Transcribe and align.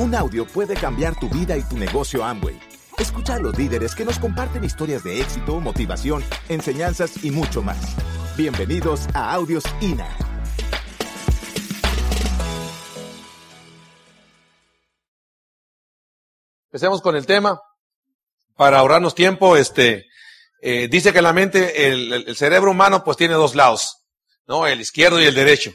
Un 0.00 0.14
audio 0.14 0.46
puede 0.46 0.72
cambiar 0.76 1.14
tu 1.20 1.28
vida 1.28 1.58
y 1.58 1.62
tu 1.62 1.76
negocio 1.76 2.24
Amway. 2.24 2.58
Escucha 2.96 3.34
a 3.34 3.38
los 3.38 3.58
líderes 3.58 3.94
que 3.94 4.06
nos 4.06 4.18
comparten 4.18 4.64
historias 4.64 5.04
de 5.04 5.20
éxito, 5.20 5.60
motivación, 5.60 6.24
enseñanzas 6.48 7.22
y 7.22 7.30
mucho 7.30 7.60
más. 7.60 7.76
Bienvenidos 8.34 9.08
a 9.12 9.34
Audios 9.34 9.62
INA. 9.82 10.08
Empecemos 16.68 17.02
con 17.02 17.14
el 17.14 17.26
tema. 17.26 17.60
Para 18.56 18.78
ahorrarnos 18.78 19.14
tiempo, 19.14 19.58
este, 19.58 20.06
eh, 20.62 20.88
dice 20.88 21.12
que 21.12 21.20
la 21.20 21.34
mente, 21.34 21.88
el, 21.88 22.34
cerebro 22.36 22.70
humano, 22.70 23.04
pues 23.04 23.18
tiene 23.18 23.34
dos 23.34 23.54
lados, 23.54 23.98
¿no? 24.46 24.66
El 24.66 24.80
izquierdo 24.80 25.20
y 25.20 25.26
el 25.26 25.34
derecho. 25.34 25.72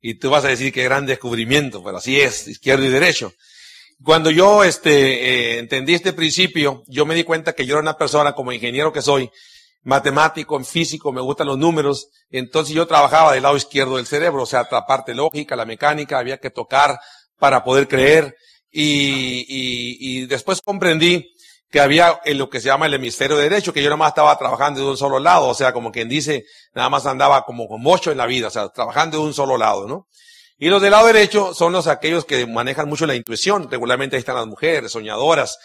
Y 0.00 0.14
tú 0.14 0.30
vas 0.30 0.46
a 0.46 0.48
decir 0.48 0.72
qué 0.72 0.84
gran 0.84 1.04
descubrimiento, 1.04 1.84
pero 1.84 1.98
así 1.98 2.18
es, 2.18 2.48
izquierdo 2.48 2.86
y 2.86 2.88
derecho. 2.88 3.30
Cuando 4.02 4.30
yo, 4.30 4.62
este, 4.62 5.56
eh, 5.56 5.58
entendí 5.58 5.94
este 5.94 6.12
principio, 6.12 6.84
yo 6.86 7.04
me 7.04 7.14
di 7.14 7.24
cuenta 7.24 7.52
que 7.52 7.66
yo 7.66 7.74
era 7.74 7.82
una 7.82 7.98
persona, 7.98 8.32
como 8.32 8.52
ingeniero 8.52 8.92
que 8.92 9.02
soy, 9.02 9.30
matemático, 9.82 10.62
físico, 10.64 11.12
me 11.12 11.20
gustan 11.20 11.46
los 11.46 11.58
números, 11.58 12.08
entonces 12.30 12.74
yo 12.74 12.86
trabajaba 12.86 13.32
del 13.32 13.42
lado 13.42 13.56
izquierdo 13.56 13.96
del 13.96 14.06
cerebro, 14.06 14.42
o 14.42 14.46
sea, 14.46 14.68
la 14.70 14.86
parte 14.86 15.14
lógica, 15.14 15.56
la 15.56 15.64
mecánica, 15.64 16.18
había 16.18 16.38
que 16.38 16.50
tocar 16.50 16.98
para 17.38 17.64
poder 17.64 17.88
creer, 17.88 18.36
y, 18.70 19.46
y, 19.48 19.96
y 20.00 20.26
después 20.26 20.60
comprendí 20.60 21.34
que 21.70 21.80
había 21.80 22.20
en 22.24 22.38
lo 22.38 22.48
que 22.48 22.60
se 22.60 22.66
llama 22.66 22.86
el 22.86 22.94
hemisferio 22.94 23.36
derecho, 23.36 23.72
que 23.72 23.82
yo 23.82 23.88
nada 23.88 23.96
más 23.96 24.10
estaba 24.10 24.38
trabajando 24.38 24.80
de 24.80 24.86
un 24.86 24.96
solo 24.96 25.18
lado, 25.18 25.48
o 25.48 25.54
sea, 25.54 25.72
como 25.72 25.92
quien 25.92 26.08
dice, 26.08 26.44
nada 26.74 26.88
más 26.88 27.06
andaba 27.06 27.44
como 27.44 27.68
con 27.68 27.82
mocho 27.82 28.10
en 28.10 28.18
la 28.18 28.26
vida, 28.26 28.48
o 28.48 28.50
sea, 28.50 28.68
trabajando 28.70 29.18
de 29.18 29.24
un 29.24 29.34
solo 29.34 29.58
lado, 29.58 29.86
¿no? 29.86 30.06
Y 30.58 30.68
los 30.68 30.82
del 30.82 30.90
lado 30.90 31.06
derecho 31.06 31.54
son 31.54 31.72
los 31.72 31.86
aquellos 31.86 32.24
que 32.24 32.44
manejan 32.46 32.88
mucho 32.88 33.06
la 33.06 33.14
intuición, 33.14 33.70
regularmente 33.70 34.16
ahí 34.16 34.20
están 34.20 34.34
las 34.34 34.46
mujeres, 34.46 34.90
soñadoras. 34.90 35.56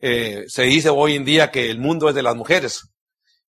Eh, 0.00 0.44
se 0.46 0.62
dice 0.62 0.90
hoy 0.90 1.16
en 1.16 1.24
día 1.24 1.50
que 1.50 1.70
el 1.70 1.80
mundo 1.80 2.08
es 2.08 2.14
de 2.14 2.22
las 2.22 2.36
mujeres. 2.36 2.82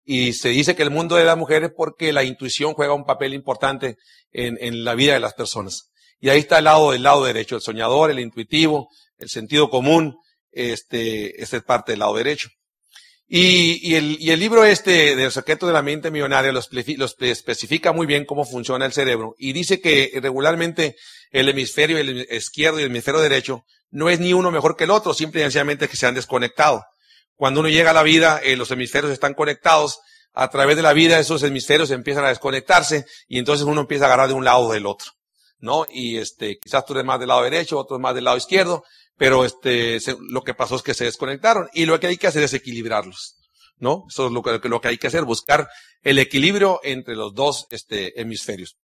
Y 0.03 0.33
se 0.33 0.49
dice 0.49 0.75
que 0.75 0.83
el 0.83 0.91
mundo 0.91 1.15
de 1.15 1.25
las 1.25 1.37
mujeres 1.37 1.71
porque 1.75 2.13
la 2.13 2.23
intuición 2.23 2.75
juega 2.75 2.93
un 2.93 3.05
papel 3.05 3.33
importante 3.33 3.97
en, 4.31 4.83
la 4.83 4.93
vida 4.93 5.13
de 5.13 5.19
las 5.19 5.33
personas. 5.33 5.89
Y 6.19 6.29
ahí 6.29 6.39
está 6.39 6.59
el 6.59 6.65
lado 6.65 6.91
del 6.91 7.01
lado 7.01 7.25
derecho, 7.25 7.55
el 7.55 7.61
soñador, 7.63 8.11
el 8.11 8.19
intuitivo, 8.19 8.89
el 9.17 9.29
sentido 9.29 9.71
común, 9.71 10.19
este, 10.51 11.41
este 11.41 11.57
es 11.57 11.63
parte 11.63 11.93
del 11.93 11.99
lado 11.99 12.15
derecho. 12.15 12.49
Y, 13.27 13.79
y, 13.81 13.95
el, 13.95 14.17
y 14.19 14.31
el 14.31 14.39
libro 14.39 14.65
este 14.65 15.15
del 15.15 15.31
secreto 15.31 15.65
de 15.65 15.73
la 15.73 15.81
mente 15.81 16.11
millonaria 16.11 16.51
lo, 16.51 16.59
especifica 16.59 17.91
muy 17.91 18.05
bien 18.05 18.25
cómo 18.25 18.45
funciona 18.45 18.85
el 18.85 18.93
cerebro 18.93 19.35
y 19.39 19.51
dice 19.53 19.81
que 19.81 20.11
regularmente 20.21 20.95
el 21.31 21.49
hemisferio 21.49 21.97
el 21.97 22.27
izquierdo 22.29 22.79
y 22.79 22.83
el 22.83 22.91
hemisferio 22.91 23.21
derecho 23.21 23.65
no 23.89 24.09
es 24.09 24.19
ni 24.19 24.33
uno 24.33 24.51
mejor 24.51 24.75
que 24.75 24.83
el 24.83 24.91
otro, 24.91 25.13
simple 25.13 25.41
y 25.41 25.43
sencillamente 25.43 25.87
que 25.87 25.97
se 25.97 26.05
han 26.05 26.13
desconectado. 26.13 26.83
Cuando 27.35 27.61
uno 27.61 27.69
llega 27.69 27.91
a 27.91 27.93
la 27.93 28.03
vida, 28.03 28.39
eh, 28.43 28.55
los 28.55 28.69
hemisferios 28.71 29.11
están 29.11 29.33
conectados, 29.33 29.99
a 30.33 30.49
través 30.49 30.75
de 30.75 30.81
la 30.81 30.93
vida 30.93 31.17
esos 31.17 31.43
hemisferios 31.43 31.91
empiezan 31.91 32.25
a 32.25 32.29
desconectarse 32.29 33.05
y 33.27 33.39
entonces 33.39 33.65
uno 33.65 33.81
empieza 33.81 34.03
a 34.03 34.07
agarrar 34.07 34.27
de 34.27 34.33
un 34.33 34.43
lado 34.45 34.59
o 34.67 34.73
del 34.73 34.85
otro. 34.85 35.11
¿No? 35.59 35.85
Y 35.89 36.17
este, 36.17 36.59
quizás 36.59 36.85
tú 36.85 36.93
eres 36.93 37.05
más 37.05 37.19
del 37.19 37.29
lado 37.29 37.41
derecho, 37.41 37.79
otro 37.79 37.97
más 37.97 38.13
del 38.13 38.25
lado 38.25 38.37
izquierdo, 38.37 38.83
pero 39.17 39.45
este, 39.45 39.99
lo 40.29 40.43
que 40.43 40.53
pasó 40.53 40.75
es 40.75 40.81
que 40.81 40.93
se 40.93 41.05
desconectaron 41.05 41.69
y 41.73 41.85
lo 41.85 41.99
que 41.99 42.07
hay 42.07 42.17
que 42.17 42.27
hacer 42.27 42.43
es 42.43 42.53
equilibrarlos, 42.53 43.37
¿no? 43.77 44.05
Eso 44.09 44.27
es 44.27 44.31
lo 44.31 44.41
que, 44.41 44.67
lo 44.67 44.81
que 44.81 44.87
hay 44.89 44.97
que 44.97 45.07
hacer, 45.07 45.23
buscar 45.23 45.69
el 46.01 46.19
equilibrio 46.19 46.79
entre 46.83 47.15
los 47.15 47.33
dos 47.33 47.67
este, 47.69 48.19
hemisferios. 48.19 48.77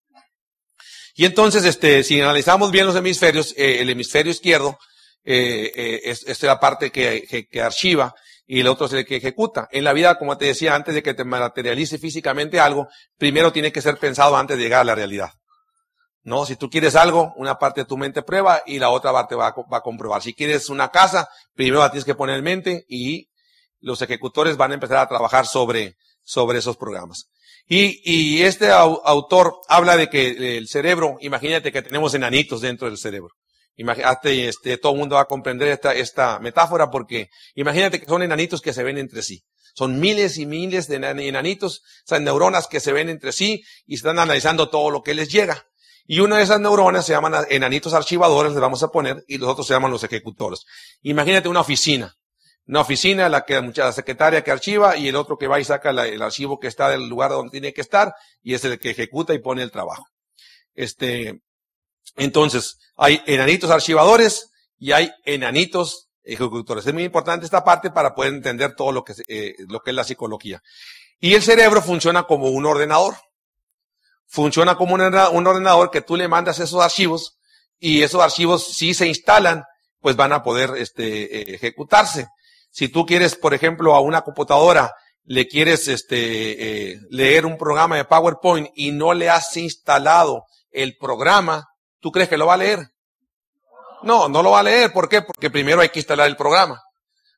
Y 1.16 1.26
entonces, 1.26 1.66
este, 1.66 2.04
si 2.04 2.22
analizamos 2.22 2.72
bien 2.72 2.86
los 2.86 2.96
hemisferios, 2.96 3.54
eh, 3.58 3.82
el 3.82 3.90
hemisferio 3.90 4.32
izquierdo 4.32 4.78
eh, 5.24 5.72
eh, 5.76 6.02
es, 6.26 6.44
la 6.44 6.60
parte 6.60 6.90
que, 6.90 7.28
que, 7.30 7.46
que, 7.48 7.62
archiva 7.62 8.16
y 8.48 8.62
el 8.62 8.68
otro 8.68 8.86
es 8.86 8.94
el 8.94 9.06
que 9.06 9.18
ejecuta. 9.18 9.68
En 9.72 9.84
la 9.84 9.94
vida, 9.94 10.18
como 10.18 10.38
te 10.38 10.46
decía, 10.46 10.74
antes 10.74 10.96
de 10.96 11.04
que 11.04 11.14
te 11.14 11.26
materialice 11.26 11.98
físicamente 11.98 12.60
algo, 12.60 12.88
primero 13.18 13.52
tiene 13.52 13.72
que 13.72 13.82
ser 13.82 13.98
pensado 13.98 14.38
antes 14.38 14.58
de 14.58 14.64
llegar 14.64 14.82
a 14.82 14.86
la 14.86 14.96
realidad. 14.96 15.32
No, 16.24 16.46
si 16.46 16.56
tú 16.56 16.70
quieres 16.70 16.96
algo, 16.96 17.34
una 17.36 17.58
parte 17.58 17.82
de 17.82 17.86
tu 17.86 17.98
mente 17.98 18.22
prueba 18.22 18.62
y 18.66 18.78
la 18.78 18.90
otra 18.90 19.12
parte 19.12 19.36
va 19.36 19.48
a, 19.48 19.56
va 19.72 19.78
a 19.78 19.82
comprobar. 19.82 20.22
Si 20.22 20.34
quieres 20.34 20.70
una 20.70 20.90
casa, 20.90 21.28
primero 21.56 21.90
tienes 21.90 22.06
que 22.06 22.16
poner 22.16 22.38
en 22.38 22.44
mente 22.44 22.86
y 22.88 23.30
los 23.80 24.02
ejecutores 24.02 24.58
van 24.58 24.72
a 24.72 24.76
empezar 24.76 24.98
a 24.98 25.08
trabajar 25.08 25.48
sobre, 25.48 25.98
sobre 26.24 26.60
esos 26.60 26.78
programas. 26.78 27.26
Y, 27.68 28.02
y 28.04 28.44
este 28.44 28.70
autor 28.70 29.56
habla 29.68 29.98
de 29.98 30.10
que 30.10 30.58
el 30.58 30.68
cerebro, 30.68 31.18
imagínate 31.22 31.72
que 31.72 31.82
tenemos 31.82 32.14
enanitos 32.14 32.62
dentro 32.62 32.88
del 32.88 32.98
cerebro. 32.98 33.34
Imagínate, 33.76 34.48
este, 34.48 34.78
todo 34.78 34.92
el 34.94 35.00
mundo 35.00 35.16
va 35.16 35.22
a 35.22 35.26
comprender 35.26 35.70
esta, 35.70 35.94
esta 35.94 36.40
metáfora 36.40 36.92
porque 36.92 37.30
imagínate 37.56 38.00
que 38.00 38.06
son 38.06 38.22
enanitos 38.22 38.62
que 38.62 38.74
se 38.74 38.84
ven 38.84 38.98
entre 38.98 39.22
sí. 39.24 39.44
Son 39.74 40.00
miles 40.00 40.38
y 40.38 40.46
miles 40.46 40.88
de 40.88 40.98
enanitos, 40.98 41.82
o 42.10 42.20
neuronas 42.20 42.68
que 42.68 42.82
se 42.82 42.92
ven 42.92 43.10
entre 43.10 43.32
sí 43.32 43.64
y 43.86 43.96
están 43.96 44.20
analizando 44.20 44.70
todo 44.70 44.92
lo 44.92 45.02
que 45.02 45.14
les 45.14 45.32
llega. 45.32 45.66
Y 46.12 46.20
una 46.20 46.36
de 46.36 46.44
esas 46.44 46.60
neuronas 46.60 47.06
se 47.06 47.14
llaman 47.14 47.46
enanitos 47.50 47.94
archivadores, 47.94 48.52
le 48.52 48.60
vamos 48.60 48.84
a 48.84 48.90
poner, 48.90 49.24
y 49.30 49.38
los 49.38 49.48
otros 49.48 49.66
se 49.66 49.74
llaman 49.74 49.92
los 49.92 50.04
ejecutores. 50.04 50.66
Imagínate 51.04 51.48
una 51.48 51.62
oficina. 51.62 52.14
Una 52.68 52.82
oficina, 52.82 53.30
la 53.30 53.46
que 53.46 53.62
la 53.62 53.94
secretaria 53.94 54.44
que 54.44 54.52
archiva 54.52 54.98
y 54.98 55.08
el 55.08 55.16
otro 55.16 55.38
que 55.38 55.48
va 55.48 55.62
y 55.62 55.64
saca 55.64 55.92
el 55.92 56.22
archivo 56.22 56.60
que 56.60 56.68
está 56.68 56.90
del 56.90 57.08
lugar 57.08 57.32
donde 57.32 57.52
tiene 57.52 57.72
que 57.72 57.80
estar 57.80 58.14
y 58.44 58.56
es 58.56 58.66
el 58.66 58.78
que 58.78 58.90
ejecuta 58.90 59.34
y 59.34 59.40
pone 59.40 59.64
el 59.64 59.72
trabajo. 59.72 60.06
Este, 60.74 61.44
entonces, 62.18 62.78
hay 62.98 63.22
enanitos 63.26 63.72
archivadores 63.72 64.50
y 64.78 64.92
hay 64.92 65.14
enanitos 65.24 66.10
ejecutores. 66.24 66.86
Es 66.86 66.94
muy 66.94 67.06
importante 67.06 67.46
esta 67.46 67.64
parte 67.64 67.90
para 67.90 68.14
poder 68.14 68.34
entender 68.34 68.76
todo 68.76 68.92
lo 68.92 69.06
que, 69.06 69.14
eh, 69.30 69.56
lo 69.70 69.80
que 69.80 69.92
es 69.92 69.96
la 69.96 70.04
psicología. 70.04 70.62
Y 71.22 71.36
el 71.36 71.42
cerebro 71.42 71.82
funciona 71.82 72.24
como 72.24 72.50
un 72.50 72.66
ordenador 72.66 73.16
funciona 74.32 74.76
como 74.76 74.96
un 74.96 75.48
ordenador 75.48 75.92
que 75.92 76.02
tú 76.02 76.16
le 76.16 76.30
mandas 76.30 76.60
esos 76.60 76.82
archivos 76.82 77.38
y 77.78 78.02
esos 78.02 78.22
archivos 78.22 78.66
si 78.66 78.94
se 78.94 79.06
instalan, 79.06 79.66
pues 80.00 80.16
van 80.16 80.32
a 80.32 80.42
poder 80.42 80.72
este, 80.78 81.54
ejecutarse. 81.54 82.28
Si 82.72 82.88
tú 82.88 83.06
quieres, 83.06 83.36
por 83.36 83.54
ejemplo, 83.54 83.94
a 83.94 84.00
una 84.00 84.22
computadora 84.22 84.94
le 85.26 85.48
quieres 85.48 85.88
este, 85.90 86.94
eh, 86.94 87.00
leer 87.10 87.46
un 87.46 87.58
programa 87.58 87.98
de 87.98 88.06
PowerPoint 88.06 88.70
y 88.74 88.92
no 88.92 89.14
le 89.14 89.30
has 89.30 89.56
instalado 89.58 90.46
el 90.72 90.96
programa, 90.98 91.68
¿tú 92.00 92.12
crees 92.12 92.30
que 92.30 92.38
lo 92.38 92.48
va 92.48 92.54
a 92.54 92.58
leer? 92.58 92.80
No, 94.02 94.30
no 94.30 94.42
lo 94.42 94.52
va 94.52 94.62
a 94.62 94.64
leer. 94.64 94.94
¿Por 94.94 95.10
qué? 95.10 95.22
Porque 95.22 95.50
primero 95.50 95.82
hay 95.82 95.90
que 95.90 96.00
instalar 96.00 96.28
el 96.28 96.38
programa. 96.38 96.82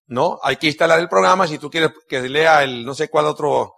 ¿No? 0.05 0.39
Hay 0.43 0.57
que 0.57 0.67
instalar 0.67 0.99
el 0.99 1.09
programa. 1.09 1.47
Si 1.47 1.57
tú 1.57 1.71
quieres 1.71 1.91
que 2.07 2.21
lea 2.21 2.63
el 2.63 2.85
no 2.85 2.93
sé 2.93 3.09
cuál 3.09 3.25
otro 3.25 3.73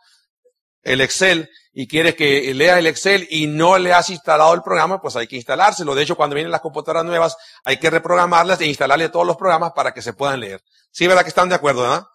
el 0.85 1.01
Excel 1.01 1.49
y 1.73 1.87
quieres 1.87 2.15
que 2.15 2.53
lea 2.53 2.79
el 2.79 2.87
Excel 2.87 3.27
y 3.29 3.47
no 3.47 3.77
le 3.77 3.91
has 3.91 4.09
instalado 4.09 4.53
el 4.53 4.61
programa, 4.61 5.01
pues 5.01 5.17
hay 5.17 5.27
que 5.27 5.35
instalárselo. 5.35 5.93
De 5.93 6.03
hecho, 6.03 6.15
cuando 6.15 6.35
vienen 6.35 6.51
las 6.51 6.61
computadoras 6.61 7.03
nuevas, 7.03 7.35
hay 7.65 7.77
que 7.77 7.89
reprogramarlas 7.89 8.61
e 8.61 8.65
instalarle 8.65 9.09
todos 9.09 9.27
los 9.27 9.35
programas 9.35 9.73
para 9.73 9.93
que 9.93 10.01
se 10.01 10.13
puedan 10.13 10.39
leer. 10.39 10.63
Sí, 10.91 11.05
¿verdad 11.05 11.23
que 11.23 11.29
están 11.29 11.49
de 11.49 11.55
acuerdo, 11.55 11.81
verdad? 11.81 12.05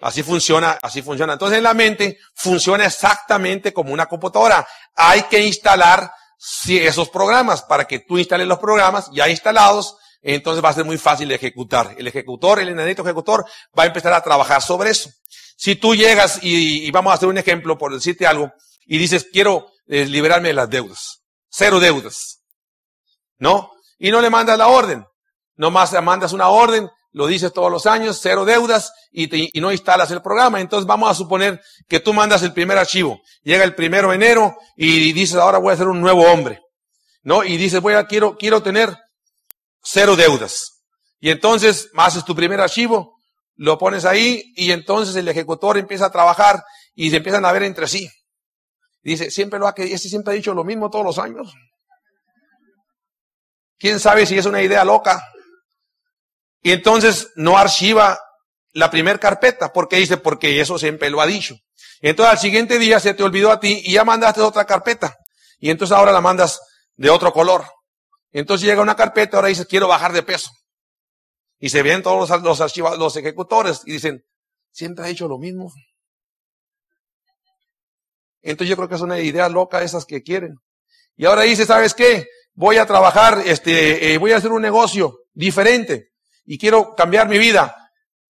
Así 0.00 0.22
funciona, 0.22 0.78
así 0.80 1.02
funciona. 1.02 1.32
Entonces 1.32 1.58
en 1.58 1.64
la 1.64 1.74
mente 1.74 2.18
funciona 2.34 2.84
exactamente 2.86 3.72
como 3.72 3.92
una 3.92 4.06
computadora. 4.06 4.64
Hay 4.94 5.22
que 5.22 5.40
instalar 5.40 6.12
esos 6.68 7.08
programas 7.08 7.62
para 7.62 7.86
que 7.86 7.98
tú 7.98 8.18
instales 8.18 8.46
los 8.46 8.58
programas 8.58 9.10
ya 9.12 9.28
instalados. 9.28 9.96
Entonces 10.22 10.64
va 10.64 10.68
a 10.68 10.74
ser 10.74 10.84
muy 10.84 10.98
fácil 10.98 11.28
de 11.28 11.34
ejecutar. 11.34 11.96
El 11.98 12.06
ejecutor, 12.06 12.60
el 12.60 12.68
enanito 12.68 13.02
ejecutor, 13.02 13.44
va 13.76 13.84
a 13.84 13.86
empezar 13.86 14.12
a 14.12 14.22
trabajar 14.22 14.62
sobre 14.62 14.90
eso. 14.90 15.10
Si 15.58 15.74
tú 15.74 15.96
llegas 15.96 16.38
y, 16.40 16.88
vamos 16.92 17.10
a 17.10 17.14
hacer 17.14 17.28
un 17.28 17.36
ejemplo 17.36 17.76
por 17.76 17.92
decirte 17.92 18.28
algo 18.28 18.52
y 18.86 18.96
dices, 18.96 19.26
quiero 19.32 19.66
eh, 19.88 20.06
liberarme 20.06 20.48
de 20.48 20.54
las 20.54 20.70
deudas. 20.70 21.24
Cero 21.50 21.80
deudas. 21.80 22.44
¿No? 23.38 23.72
Y 23.98 24.12
no 24.12 24.20
le 24.20 24.30
mandas 24.30 24.56
la 24.56 24.68
orden. 24.68 25.04
Nomás 25.56 26.00
mandas 26.00 26.32
una 26.32 26.48
orden, 26.48 26.88
lo 27.10 27.26
dices 27.26 27.52
todos 27.52 27.72
los 27.72 27.86
años, 27.86 28.20
cero 28.22 28.44
deudas 28.44 28.92
y, 29.10 29.58
y 29.58 29.60
no 29.60 29.72
instalas 29.72 30.12
el 30.12 30.22
programa. 30.22 30.60
Entonces 30.60 30.86
vamos 30.86 31.10
a 31.10 31.14
suponer 31.14 31.60
que 31.88 31.98
tú 31.98 32.14
mandas 32.14 32.44
el 32.44 32.52
primer 32.52 32.78
archivo. 32.78 33.20
Llega 33.42 33.64
el 33.64 33.74
primero 33.74 34.10
de 34.10 34.14
enero 34.14 34.56
y 34.76 35.12
dices, 35.12 35.38
ahora 35.38 35.58
voy 35.58 35.74
a 35.74 35.76
ser 35.76 35.88
un 35.88 36.00
nuevo 36.00 36.22
hombre. 36.22 36.60
¿No? 37.24 37.42
Y 37.42 37.56
dices, 37.56 37.80
voy 37.80 37.94
a, 37.94 38.06
quiero, 38.06 38.36
quiero 38.36 38.62
tener 38.62 38.96
cero 39.82 40.14
deudas. 40.14 40.84
Y 41.18 41.30
entonces 41.30 41.90
haces 41.96 42.24
tu 42.24 42.36
primer 42.36 42.60
archivo 42.60 43.17
lo 43.58 43.76
pones 43.76 44.04
ahí 44.04 44.52
y 44.56 44.70
entonces 44.70 45.16
el 45.16 45.28
ejecutor 45.28 45.76
empieza 45.76 46.06
a 46.06 46.12
trabajar 46.12 46.64
y 46.94 47.10
se 47.10 47.16
empiezan 47.16 47.44
a 47.44 47.52
ver 47.52 47.64
entre 47.64 47.88
sí. 47.88 48.08
Dice, 49.02 49.30
siempre 49.30 49.58
lo 49.58 49.66
ha 49.66 49.74
este 49.76 50.08
siempre 50.08 50.32
ha 50.32 50.36
dicho 50.36 50.54
lo 50.54 50.64
mismo 50.64 50.90
todos 50.90 51.04
los 51.04 51.18
años. 51.18 51.52
¿Quién 53.78 53.98
sabe 53.98 54.26
si 54.26 54.38
es 54.38 54.46
una 54.46 54.62
idea 54.62 54.84
loca? 54.84 55.22
Y 56.62 56.70
entonces 56.70 57.30
no 57.34 57.58
archiva 57.58 58.18
la 58.72 58.90
primer 58.90 59.18
carpeta. 59.18 59.72
¿Por 59.72 59.88
qué 59.88 59.96
dice? 59.96 60.18
Porque 60.18 60.60
eso 60.60 60.78
siempre 60.78 61.10
lo 61.10 61.20
ha 61.20 61.26
dicho. 61.26 61.56
entonces 62.00 62.32
al 62.32 62.38
siguiente 62.38 62.78
día 62.78 63.00
se 63.00 63.14
te 63.14 63.24
olvidó 63.24 63.50
a 63.50 63.58
ti 63.58 63.82
y 63.84 63.92
ya 63.92 64.04
mandaste 64.04 64.40
otra 64.40 64.64
carpeta. 64.66 65.16
Y 65.58 65.70
entonces 65.70 65.96
ahora 65.96 66.12
la 66.12 66.20
mandas 66.20 66.60
de 66.94 67.10
otro 67.10 67.32
color. 67.32 67.64
Entonces 68.30 68.68
llega 68.68 68.82
una 68.82 68.94
carpeta, 68.94 69.36
ahora 69.36 69.48
dices, 69.48 69.66
quiero 69.66 69.88
bajar 69.88 70.12
de 70.12 70.22
peso. 70.22 70.50
Y 71.58 71.70
se 71.70 71.82
ven 71.82 72.02
todos 72.02 72.30
los, 72.30 72.60
los, 72.60 72.98
los 72.98 73.16
ejecutores 73.16 73.82
y 73.84 73.92
dicen, 73.92 74.24
siempre 74.70 75.04
ha 75.04 75.08
hecho 75.08 75.26
lo 75.28 75.38
mismo. 75.38 75.72
Entonces 78.42 78.70
yo 78.70 78.76
creo 78.76 78.88
que 78.88 78.94
es 78.94 79.00
una 79.00 79.18
idea 79.18 79.48
loca 79.48 79.82
esas 79.82 80.04
que 80.04 80.22
quieren. 80.22 80.58
Y 81.16 81.26
ahora 81.26 81.42
dice, 81.42 81.66
¿sabes 81.66 81.94
qué? 81.94 82.26
Voy 82.54 82.76
a 82.76 82.86
trabajar, 82.86 83.42
este, 83.44 84.12
eh, 84.12 84.18
voy 84.18 84.32
a 84.32 84.36
hacer 84.36 84.52
un 84.52 84.62
negocio 84.62 85.24
diferente 85.32 86.12
y 86.44 86.58
quiero 86.58 86.94
cambiar 86.94 87.28
mi 87.28 87.38
vida. 87.38 87.74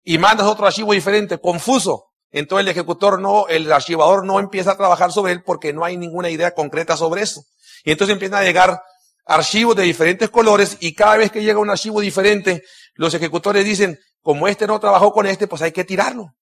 Y 0.02 0.18
mandas 0.18 0.46
otro 0.46 0.66
archivo 0.66 0.92
diferente, 0.92 1.38
confuso. 1.38 2.06
Entonces 2.30 2.64
el 2.64 2.70
ejecutor 2.70 3.20
no, 3.20 3.46
el 3.48 3.70
archivador 3.70 4.24
no 4.24 4.40
empieza 4.40 4.72
a 4.72 4.76
trabajar 4.76 5.12
sobre 5.12 5.32
él 5.32 5.42
porque 5.44 5.72
no 5.72 5.84
hay 5.84 5.96
ninguna 5.96 6.30
idea 6.30 6.52
concreta 6.52 6.96
sobre 6.96 7.22
eso. 7.22 7.42
Y 7.84 7.92
entonces 7.92 8.14
empiezan 8.14 8.40
a 8.40 8.44
llegar 8.44 8.82
archivos 9.24 9.76
de 9.76 9.82
diferentes 9.82 10.30
colores 10.30 10.78
y 10.80 10.94
cada 10.94 11.18
vez 11.18 11.30
que 11.30 11.42
llega 11.42 11.58
un 11.58 11.70
archivo 11.70 12.00
diferente, 12.00 12.64
los 12.98 13.14
ejecutores 13.14 13.64
dicen, 13.64 14.00
como 14.22 14.48
este 14.48 14.66
no 14.66 14.80
trabajó 14.80 15.12
con 15.12 15.24
este, 15.26 15.46
pues 15.46 15.62
hay 15.62 15.70
que 15.70 15.84
tirarlo. 15.84 16.34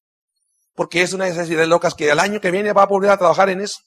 Porque 0.74 1.02
es 1.02 1.12
una 1.12 1.26
de 1.26 1.32
esas 1.32 1.50
ideas 1.50 1.68
locas 1.68 1.94
que 1.94 2.10
al 2.10 2.18
año 2.18 2.40
que 2.40 2.50
viene 2.50 2.72
va 2.72 2.84
a 2.84 2.86
volver 2.86 3.10
a 3.10 3.18
trabajar 3.18 3.50
en 3.50 3.60
eso. 3.60 3.80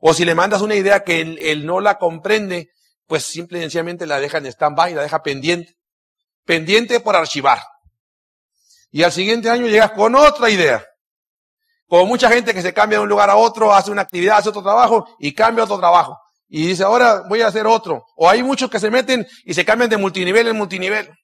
O 0.00 0.14
si 0.14 0.24
le 0.24 0.34
mandas 0.34 0.62
una 0.62 0.74
idea 0.74 1.04
que 1.04 1.20
él, 1.20 1.66
no 1.66 1.78
la 1.78 1.98
comprende, 1.98 2.70
pues 3.06 3.24
simple 3.24 3.58
y 3.58 3.62
sencillamente 3.62 4.06
la 4.06 4.18
deja 4.18 4.38
en 4.38 4.46
stand-by, 4.46 4.94
la 4.94 5.02
deja 5.02 5.22
pendiente. 5.22 5.76
Pendiente 6.46 7.00
por 7.00 7.16
archivar. 7.16 7.60
Y 8.90 9.02
al 9.02 9.12
siguiente 9.12 9.50
año 9.50 9.66
llegas 9.66 9.92
con 9.92 10.14
otra 10.14 10.48
idea. 10.48 10.82
Como 11.86 12.06
mucha 12.06 12.30
gente 12.30 12.54
que 12.54 12.62
se 12.62 12.72
cambia 12.72 12.96
de 12.96 13.02
un 13.02 13.10
lugar 13.10 13.28
a 13.28 13.36
otro, 13.36 13.74
hace 13.74 13.90
una 13.90 14.02
actividad, 14.02 14.38
hace 14.38 14.48
otro 14.48 14.62
trabajo 14.62 15.06
y 15.18 15.34
cambia 15.34 15.64
otro 15.64 15.78
trabajo. 15.78 16.18
Y 16.48 16.66
dice, 16.68 16.82
ahora 16.82 17.24
voy 17.28 17.42
a 17.42 17.48
hacer 17.48 17.66
otro. 17.66 18.06
O 18.16 18.26
hay 18.26 18.42
muchos 18.42 18.70
que 18.70 18.80
se 18.80 18.90
meten 18.90 19.28
y 19.44 19.52
se 19.52 19.66
cambian 19.66 19.90
de 19.90 19.98
multinivel 19.98 20.48
en 20.48 20.56
multinivel. 20.56 21.14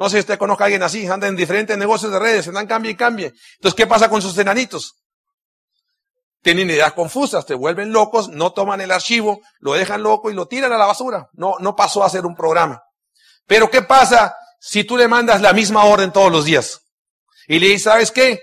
No 0.00 0.08
sé 0.08 0.16
si 0.16 0.20
usted 0.20 0.38
conozca 0.38 0.64
a 0.64 0.66
alguien 0.66 0.82
así, 0.82 1.06
anda 1.06 1.28
en 1.28 1.36
diferentes 1.36 1.78
negocios 1.78 2.10
de 2.10 2.18
redes, 2.18 2.46
se 2.46 2.50
dan 2.50 2.66
cambio 2.66 2.90
y 2.90 2.96
cambie. 2.96 3.32
Entonces, 3.54 3.76
¿qué 3.76 3.86
pasa 3.86 4.08
con 4.08 4.20
sus 4.20 4.36
enanitos? 4.38 4.96
Tienen 6.42 6.70
ideas 6.70 6.94
confusas, 6.94 7.46
te 7.46 7.54
vuelven 7.54 7.92
locos, 7.92 8.28
no 8.30 8.52
toman 8.52 8.80
el 8.80 8.90
archivo, 8.90 9.40
lo 9.60 9.74
dejan 9.74 10.02
loco 10.02 10.30
y 10.30 10.34
lo 10.34 10.48
tiran 10.48 10.72
a 10.72 10.78
la 10.78 10.86
basura. 10.86 11.28
No, 11.34 11.56
no 11.60 11.76
pasó 11.76 12.02
a 12.02 12.10
ser 12.10 12.26
un 12.26 12.34
programa. 12.34 12.82
Pero 13.46 13.70
¿qué 13.70 13.82
pasa 13.82 14.34
si 14.58 14.82
tú 14.82 14.96
le 14.96 15.06
mandas 15.06 15.42
la 15.42 15.52
misma 15.52 15.84
orden 15.84 16.12
todos 16.12 16.32
los 16.32 16.46
días? 16.46 16.80
Y 17.46 17.58
le 17.58 17.66
dices, 17.66 17.82
¿sabes 17.82 18.10
qué? 18.10 18.40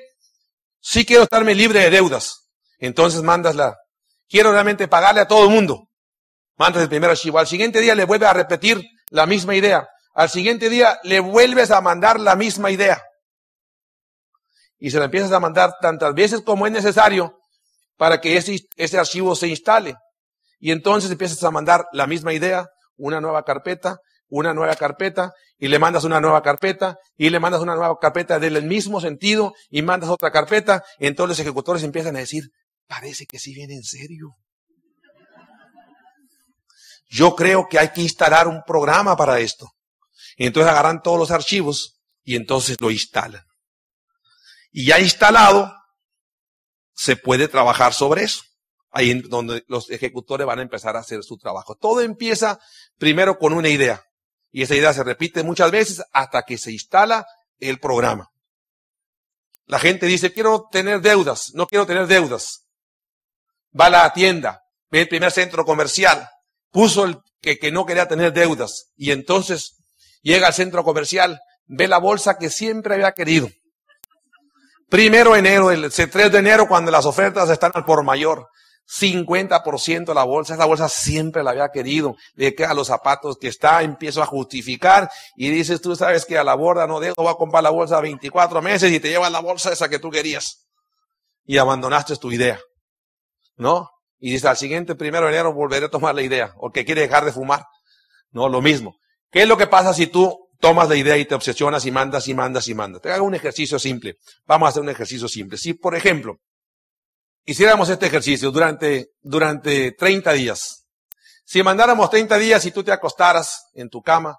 sí 0.80 1.06
quiero 1.06 1.24
estarme 1.24 1.54
libre 1.54 1.82
de 1.82 1.90
deudas. 1.90 2.50
Entonces 2.80 3.22
mandas 3.22 3.56
la, 3.56 3.76
quiero 4.30 4.52
realmente 4.52 4.88
pagarle 4.88 5.22
a 5.22 5.28
todo 5.28 5.44
el 5.46 5.50
mundo. 5.50 5.90
Mandas 6.56 6.84
el 6.84 6.90
primer 6.90 7.10
archivo. 7.10 7.40
Al 7.40 7.48
siguiente 7.48 7.82
día 7.82 7.94
le 7.94 8.06
vuelves 8.06 8.30
a 8.30 8.34
repetir 8.34 8.82
la 9.10 9.26
misma 9.26 9.56
idea. 9.56 9.88
Al 10.18 10.32
siguiente 10.32 10.68
día 10.70 11.00
le 11.04 11.20
vuelves 11.20 11.70
a 11.70 11.80
mandar 11.80 12.20
la 12.20 12.36
misma 12.36 12.72
idea. 12.72 13.04
Y 14.80 14.90
se 14.90 14.98
la 14.98 15.06
empiezas 15.06 15.32
a 15.32 15.40
mandar 15.40 15.76
tantas 15.80 16.16
veces 16.16 16.42
como 16.42 16.66
es 16.66 16.74
necesario 16.74 17.38
para 17.98 18.20
que 18.20 18.36
ese, 18.36 18.98
archivo 18.98 19.36
se 19.36 19.48
instale. 19.48 19.94
Y 20.60 20.72
entonces 20.72 21.12
empiezas 21.12 21.44
a 21.44 21.52
mandar 21.52 21.86
la 21.92 22.08
misma 22.08 22.34
idea, 22.34 22.66
una 22.96 23.22
nueva 23.22 23.44
carpeta, 23.44 24.00
una 24.28 24.56
nueva 24.56 24.74
carpeta 24.76 25.34
y 25.60 25.68
le 25.68 25.78
mandas 25.78 26.04
una 26.04 26.20
nueva 26.20 26.42
carpeta 26.42 26.98
y 27.16 27.30
le 27.30 27.40
mandas 27.40 27.62
una 27.62 27.76
nueva 27.76 28.00
carpeta 28.02 28.40
del 28.40 28.64
mismo 28.64 29.00
sentido 29.00 29.54
y 29.70 29.84
mandas 29.84 30.10
otra 30.10 30.32
carpeta 30.32 30.84
y 30.98 31.06
entonces 31.06 31.38
los 31.38 31.46
ejecutores 31.46 31.84
empiezan 31.84 32.16
a 32.16 32.20
decir, 32.20 32.50
parece 32.88 33.28
que 33.28 33.38
sí 33.38 33.54
viene 33.54 33.76
en 33.76 33.84
serio. 33.84 34.30
Yo 37.08 37.36
creo 37.36 37.68
que 37.70 37.78
hay 37.78 37.90
que 37.90 38.02
instalar 38.02 38.48
un 38.48 38.64
programa 38.66 39.16
para 39.16 39.38
esto. 39.40 39.77
Y 40.38 40.46
entonces 40.46 40.72
agarran 40.72 41.02
todos 41.02 41.20
los 41.20 41.32
archivos 41.32 42.00
y 42.24 42.36
entonces 42.36 42.78
lo 42.80 42.92
instalan. 42.92 43.44
Y 44.72 44.86
ya 44.86 45.00
instalado, 45.00 45.74
se 46.94 47.18
puede 47.18 47.48
trabajar 47.48 47.94
sobre 47.94 48.24
eso. 48.24 48.44
Ahí 48.92 49.12
es 49.12 49.30
donde 49.30 49.64
los 49.68 49.90
ejecutores 49.90 50.46
van 50.46 50.60
a 50.60 50.62
empezar 50.62 50.96
a 50.96 51.00
hacer 51.00 51.24
su 51.24 51.38
trabajo. 51.38 51.76
Todo 51.76 52.02
empieza 52.02 52.60
primero 52.98 53.40
con 53.40 53.54
una 53.54 53.70
idea. 53.70 54.04
Y 54.52 54.62
esa 54.62 54.76
idea 54.76 54.94
se 54.94 55.04
repite 55.04 55.44
muchas 55.44 55.72
veces 55.72 56.04
hasta 56.14 56.44
que 56.44 56.58
se 56.58 56.72
instala 56.72 57.26
el 57.60 57.80
programa. 57.80 58.30
La 59.66 59.80
gente 59.80 60.06
dice, 60.06 60.32
quiero 60.32 60.68
tener 60.72 61.02
deudas, 61.02 61.52
no 61.54 61.68
quiero 61.68 61.86
tener 61.86 62.08
deudas. 62.08 62.68
Va 63.78 63.88
a 63.88 63.90
la 63.90 64.14
tienda, 64.14 64.62
ve 64.90 65.02
el 65.02 65.10
primer 65.10 65.32
centro 65.32 65.66
comercial, 65.66 66.28
puso 66.72 67.06
el 67.06 67.18
que, 67.42 67.58
que 67.58 67.72
no 67.72 67.86
quería 67.86 68.08
tener 68.08 68.32
deudas 68.32 68.92
y 68.96 69.12
entonces 69.12 69.77
llega 70.28 70.48
al 70.48 70.54
centro 70.54 70.84
comercial, 70.84 71.40
ve 71.68 71.88
la 71.88 72.00
bolsa 72.00 72.38
que 72.38 72.50
siempre 72.50 72.96
había 72.96 73.14
querido. 73.14 73.50
Primero 74.90 75.34
de 75.34 75.40
enero, 75.40 75.72
el 75.72 75.92
3 75.92 76.32
de 76.32 76.38
enero, 76.38 76.68
cuando 76.68 76.92
las 76.92 77.06
ofertas 77.06 77.50
están 77.50 77.72
al 77.76 77.86
por 77.86 78.04
mayor. 78.04 78.48
50% 78.88 80.14
la 80.14 80.24
bolsa, 80.24 80.54
esa 80.54 80.64
bolsa 80.64 80.88
siempre 80.88 81.44
la 81.44 81.52
había 81.52 81.70
querido, 81.70 82.16
de 82.36 82.56
que 82.56 82.64
a 82.64 82.74
los 82.74 82.88
zapatos 82.88 83.38
que 83.38 83.50
está, 83.50 83.82
empiezo 83.82 84.22
a 84.22 84.26
justificar 84.26 85.10
y 85.36 85.50
dices, 85.50 85.82
tú 85.82 85.94
sabes 85.96 86.26
que 86.26 86.38
a 86.38 86.44
la 86.46 86.56
borda 86.56 86.88
no 86.88 87.02
dejo, 87.02 87.16
voy 87.18 87.32
a 87.32 87.36
comprar 87.36 87.64
la 87.64 87.70
bolsa 87.70 88.00
24 88.00 88.62
meses 88.62 88.90
y 88.92 89.02
te 89.02 89.10
llevas 89.10 89.30
la 89.30 89.42
bolsa 89.42 89.74
esa 89.74 89.90
que 89.90 90.00
tú 90.00 90.10
querías. 90.10 90.68
Y 91.44 91.58
abandonaste 91.58 92.16
tu 92.16 92.32
idea, 92.32 92.60
¿no? 93.58 93.90
Y 94.20 94.32
dices, 94.32 94.46
al 94.46 94.58
siguiente 94.58 94.96
primero 94.96 95.26
de 95.26 95.34
enero 95.34 95.54
volveré 95.54 95.88
a 95.88 95.90
tomar 95.90 96.16
la 96.16 96.22
idea, 96.22 96.54
o 96.56 96.72
que 96.72 96.86
quiere 96.86 97.02
dejar 97.02 97.26
de 97.26 97.34
fumar. 97.34 97.66
No, 98.32 98.48
lo 98.48 98.62
mismo. 98.62 98.96
¿Qué 99.32 99.44
es 99.44 99.48
lo 99.48 99.58
que 99.58 99.68
pasa 99.68 99.94
si 99.94 100.08
tú 100.08 100.50
tomas 100.60 100.90
la 100.90 100.96
idea 100.96 101.18
y 101.18 101.26
te 101.26 101.36
obsesionas 101.36 101.86
y 101.86 101.92
mandas 101.92 102.28
y 102.28 102.34
mandas 102.34 102.68
y 102.68 102.74
mandas? 102.74 103.02
Te 103.02 103.12
hago 103.12 103.26
un 103.26 103.36
ejercicio 103.36 103.80
simple. 103.80 104.18
Vamos 104.46 104.68
a 104.68 104.70
hacer 104.70 104.82
un 104.82 104.90
ejercicio 104.90 105.28
simple. 105.28 105.58
Si, 105.58 105.74
por 105.74 105.96
ejemplo, 105.96 106.38
hiciéramos 107.46 107.90
este 107.90 108.08
ejercicio 108.08 108.52
durante, 108.52 109.12
durante 109.22 109.92
30 109.92 110.34
días. 110.34 110.86
Si 111.46 111.64
mandáramos 111.64 112.10
30 112.10 112.38
días 112.38 112.66
y 112.66 112.72
tú 112.72 112.84
te 112.84 112.92
acostaras 112.92 113.68
en 113.74 113.90
tu 113.90 114.02
cama 114.02 114.38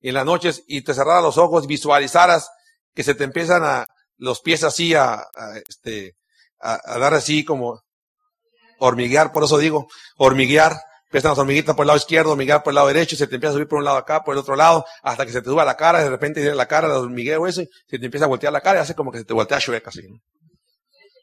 en 0.00 0.14
las 0.14 0.26
noches 0.26 0.62
y 0.66 0.82
te 0.82 0.92
cerraras 0.92 1.22
los 1.22 1.38
ojos, 1.38 1.66
visualizaras 1.66 2.50
que 2.94 3.02
se 3.02 3.14
te 3.14 3.24
empiezan 3.24 3.64
a, 3.64 3.86
los 4.18 4.40
pies 4.40 4.64
así 4.64 4.94
a, 4.94 5.14
a 5.14 5.58
este, 5.68 6.16
a, 6.60 6.98
dar 6.98 7.14
así 7.14 7.44
como 7.44 7.82
hormiguear, 8.78 9.32
por 9.32 9.44
eso 9.44 9.58
digo, 9.58 9.88
hormiguear, 10.16 10.80
empiezan 11.14 11.30
las 11.30 11.38
hormiguitas 11.38 11.76
por 11.76 11.84
el 11.84 11.86
lado 11.86 11.96
izquierdo, 11.96 12.32
hormiguear 12.32 12.64
por 12.64 12.72
el 12.72 12.74
lado 12.74 12.88
derecho, 12.88 13.14
y 13.14 13.18
se 13.18 13.28
te 13.28 13.36
empieza 13.36 13.50
a 13.50 13.54
subir 13.54 13.68
por 13.68 13.78
un 13.78 13.84
lado 13.84 13.98
acá, 13.98 14.24
por 14.24 14.34
el 14.34 14.40
otro 14.40 14.56
lado, 14.56 14.84
hasta 15.00 15.24
que 15.24 15.30
se 15.30 15.40
te 15.40 15.48
suba 15.48 15.64
la 15.64 15.76
cara, 15.76 16.02
de 16.02 16.10
repente 16.10 16.40
tiene 16.40 16.56
la 16.56 16.66
cara, 16.66 16.88
el 16.88 16.94
hormigueo 16.94 17.46
ese, 17.46 17.68
se 17.88 18.00
te 18.00 18.04
empieza 18.04 18.24
a 18.24 18.28
voltear 18.28 18.52
la 18.52 18.60
cara 18.60 18.80
y 18.80 18.82
hace 18.82 18.96
como 18.96 19.12
que 19.12 19.18
se 19.18 19.24
te 19.24 19.32
voltea 19.32 19.60
chueca 19.60 19.90
así. 19.90 20.02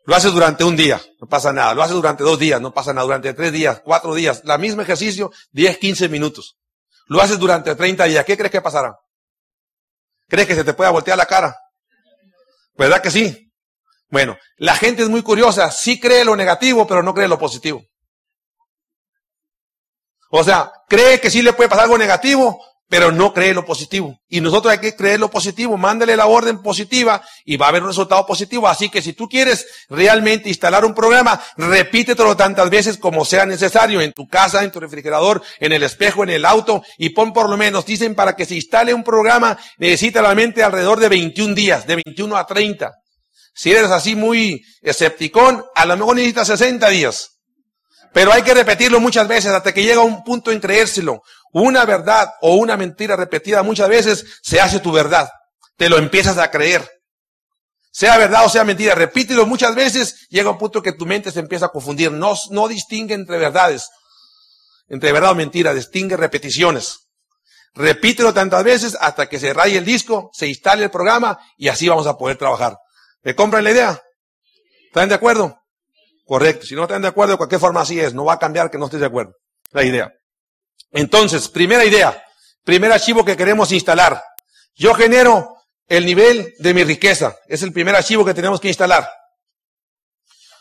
Lo 0.06 0.16
haces 0.16 0.32
durante 0.32 0.64
un 0.64 0.78
día, 0.78 1.02
no 1.20 1.28
pasa 1.28 1.52
nada. 1.52 1.74
Lo 1.76 1.84
haces 1.84 1.96
durante 1.96 2.24
dos 2.24 2.40
días, 2.40 2.62
no 2.62 2.74
pasa 2.74 2.94
nada. 2.94 3.04
Durante 3.04 3.34
tres 3.34 3.52
días, 3.52 3.82
cuatro 3.84 4.16
días, 4.16 4.42
la 4.46 4.58
mismo 4.58 4.82
ejercicio, 4.82 5.30
10, 5.52 5.78
15 5.78 6.10
minutos. 6.10 6.58
Lo 7.08 7.22
haces 7.22 7.38
durante 7.38 7.76
30 7.76 8.06
días. 8.06 8.26
¿Qué 8.26 8.38
crees 8.38 8.52
que 8.52 8.62
pasará? 8.62 8.96
¿Crees 10.28 10.48
que 10.48 10.56
se 10.56 10.64
te 10.64 10.74
pueda 10.74 10.90
voltear 10.90 11.18
la 11.18 11.26
cara? 11.26 11.56
¿Verdad 12.78 13.02
que 13.02 13.12
sí? 13.12 13.52
Bueno, 14.10 14.38
la 14.58 14.76
gente 14.76 15.04
es 15.04 15.10
muy 15.10 15.22
curiosa. 15.22 15.70
Sí 15.70 16.00
cree 16.00 16.26
lo 16.26 16.36
negativo, 16.36 16.88
pero 16.88 17.04
no 17.04 17.14
cree 17.14 17.28
lo 17.28 17.38
positivo. 17.38 17.84
O 20.32 20.44
sea, 20.44 20.72
cree 20.88 21.20
que 21.20 21.30
sí 21.30 21.42
le 21.42 21.54
puede 21.54 21.70
pasar 21.70 21.84
algo 21.84 21.98
negativo, 21.98 22.60
pero 22.92 23.10
no 23.10 23.34
cree 23.34 23.54
lo 23.54 23.66
positivo. 23.66 24.18
Y 24.28 24.42
nosotros 24.42 24.72
hay 24.72 24.80
que 24.80 24.96
creer 24.96 25.20
lo 25.20 25.30
positivo, 25.30 25.78
mándale 25.78 26.16
la 26.18 26.26
orden 26.26 26.62
positiva 26.62 27.24
y 27.46 27.56
va 27.56 27.68
a 27.68 27.70
haber 27.70 27.84
un 27.84 27.90
resultado 27.90 28.26
positivo. 28.26 28.68
Así 28.68 28.90
que 28.90 29.02
si 29.02 29.14
tú 29.14 29.30
quieres 29.30 29.66
realmente 29.90 30.50
instalar 30.50 30.84
un 30.84 30.94
programa, 30.94 31.42
repítetelo 31.56 32.36
tantas 32.36 32.70
veces 32.70 32.98
como 32.98 33.24
sea 33.24 33.46
necesario, 33.46 34.02
en 34.02 34.12
tu 34.12 34.28
casa, 34.28 34.64
en 34.64 34.72
tu 34.72 34.82
refrigerador, 34.82 35.42
en 35.60 35.72
el 35.72 35.84
espejo, 35.84 36.24
en 36.24 36.32
el 36.32 36.46
auto, 36.46 36.84
y 36.98 37.10
pon 37.10 37.32
por 37.32 37.50
lo 37.50 37.56
menos, 37.56 37.86
dicen 37.86 38.14
para 38.14 38.36
que 38.36 38.46
se 38.46 38.56
instale 38.56 38.94
un 38.94 39.04
programa, 39.04 39.58
necesita 39.78 40.22
la 40.22 40.36
mente 40.36 40.62
alrededor 40.62 41.00
de 41.00 41.08
21 41.08 41.56
días, 41.56 41.88
de 41.88 41.96
21 41.96 42.36
a 42.36 42.46
30. 42.46 42.92
Si 43.54 43.72
eres 43.72 43.92
así 43.92 44.16
muy 44.16 44.62
escepticón, 44.82 45.64
a 45.76 45.86
lo 45.86 45.96
mejor 45.96 46.16
necesitas 46.16 46.48
60 46.48 46.90
días. 46.90 47.41
Pero 48.14 48.34
hay 48.34 48.44
que 48.44 48.54
repetirlo 48.54 49.00
muchas 49.00 49.28
veces 49.28 49.52
hasta 49.52 49.74
que 49.74 49.84
llega 49.84 50.02
un 50.02 50.24
punto 50.24 50.52
en 50.52 50.60
creérselo. 50.60 51.22
Una 51.54 51.86
verdad 51.86 52.30
o 52.42 52.56
una 52.56 52.78
mentira 52.78 53.16
repetida 53.16 53.64
muchas 53.64 53.90
veces 53.90 54.26
se 54.42 54.60
hace 54.60 54.80
tu 54.80 54.92
verdad. 54.92 55.30
Te 55.78 55.90
lo 55.90 55.98
empiezas 55.98 56.38
a 56.38 56.52
creer. 56.52 56.90
Sea 57.92 58.18
verdad 58.18 58.46
o 58.46 58.50
sea 58.50 58.64
mentira, 58.64 58.96
repítelo 58.96 59.46
muchas 59.46 59.76
veces, 59.76 60.28
llega 60.30 60.50
un 60.50 60.58
punto 60.58 60.82
que 60.82 60.94
tu 60.94 61.06
mente 61.06 61.32
se 61.32 61.40
empieza 61.40 61.66
a 61.66 61.70
confundir. 61.70 62.12
No, 62.12 62.34
no 62.50 62.68
distingue 62.70 63.14
entre 63.14 63.38
verdades, 63.38 63.90
entre 64.88 65.12
verdad 65.12 65.32
o 65.32 65.36
mentira, 65.36 65.74
distingue 65.74 66.16
repeticiones. 66.16 67.10
Repítelo 67.74 68.34
tantas 68.34 68.64
veces 68.64 68.98
hasta 69.00 69.28
que 69.28 69.40
se 69.40 69.54
raye 69.54 69.78
el 69.78 69.86
disco, 69.86 70.30
se 70.34 70.48
instale 70.48 70.86
el 70.86 70.92
programa 70.92 71.40
y 71.58 71.68
así 71.68 71.88
vamos 71.88 72.08
a 72.08 72.18
poder 72.18 72.38
trabajar. 72.38 72.78
¿Me 73.24 73.36
compran 73.36 73.64
la 73.64 73.72
idea? 73.72 74.02
¿Están 74.88 75.10
de 75.10 75.16
acuerdo? 75.16 75.61
Correcto. 76.32 76.66
Si 76.66 76.76
no 76.76 76.84
están 76.84 77.02
de 77.02 77.10
acuerdo, 77.10 77.34
de 77.34 77.38
cualquier 77.38 77.60
forma 77.60 77.82
así 77.82 78.00
es. 78.00 78.14
No 78.14 78.24
va 78.24 78.36
a 78.36 78.40
cambiar 78.40 78.72
que 78.72 78.78
no 78.78 78.86
estés 78.86 79.02
de 79.02 79.06
acuerdo. 79.06 79.34
La 79.72 79.84
idea. 79.84 80.14
Entonces, 80.92 81.50
primera 81.50 81.84
idea, 81.84 82.24
primer 82.64 82.90
archivo 82.90 83.26
que 83.26 83.36
queremos 83.36 83.70
instalar. 83.74 84.24
Yo 84.74 84.94
genero 84.94 85.58
el 85.90 86.06
nivel 86.06 86.54
de 86.60 86.74
mi 86.74 86.86
riqueza. 86.86 87.36
Es 87.50 87.64
el 87.64 87.74
primer 87.74 87.98
archivo 87.98 88.24
que 88.24 88.34
tenemos 88.34 88.62
que 88.62 88.70
instalar. 88.70 89.10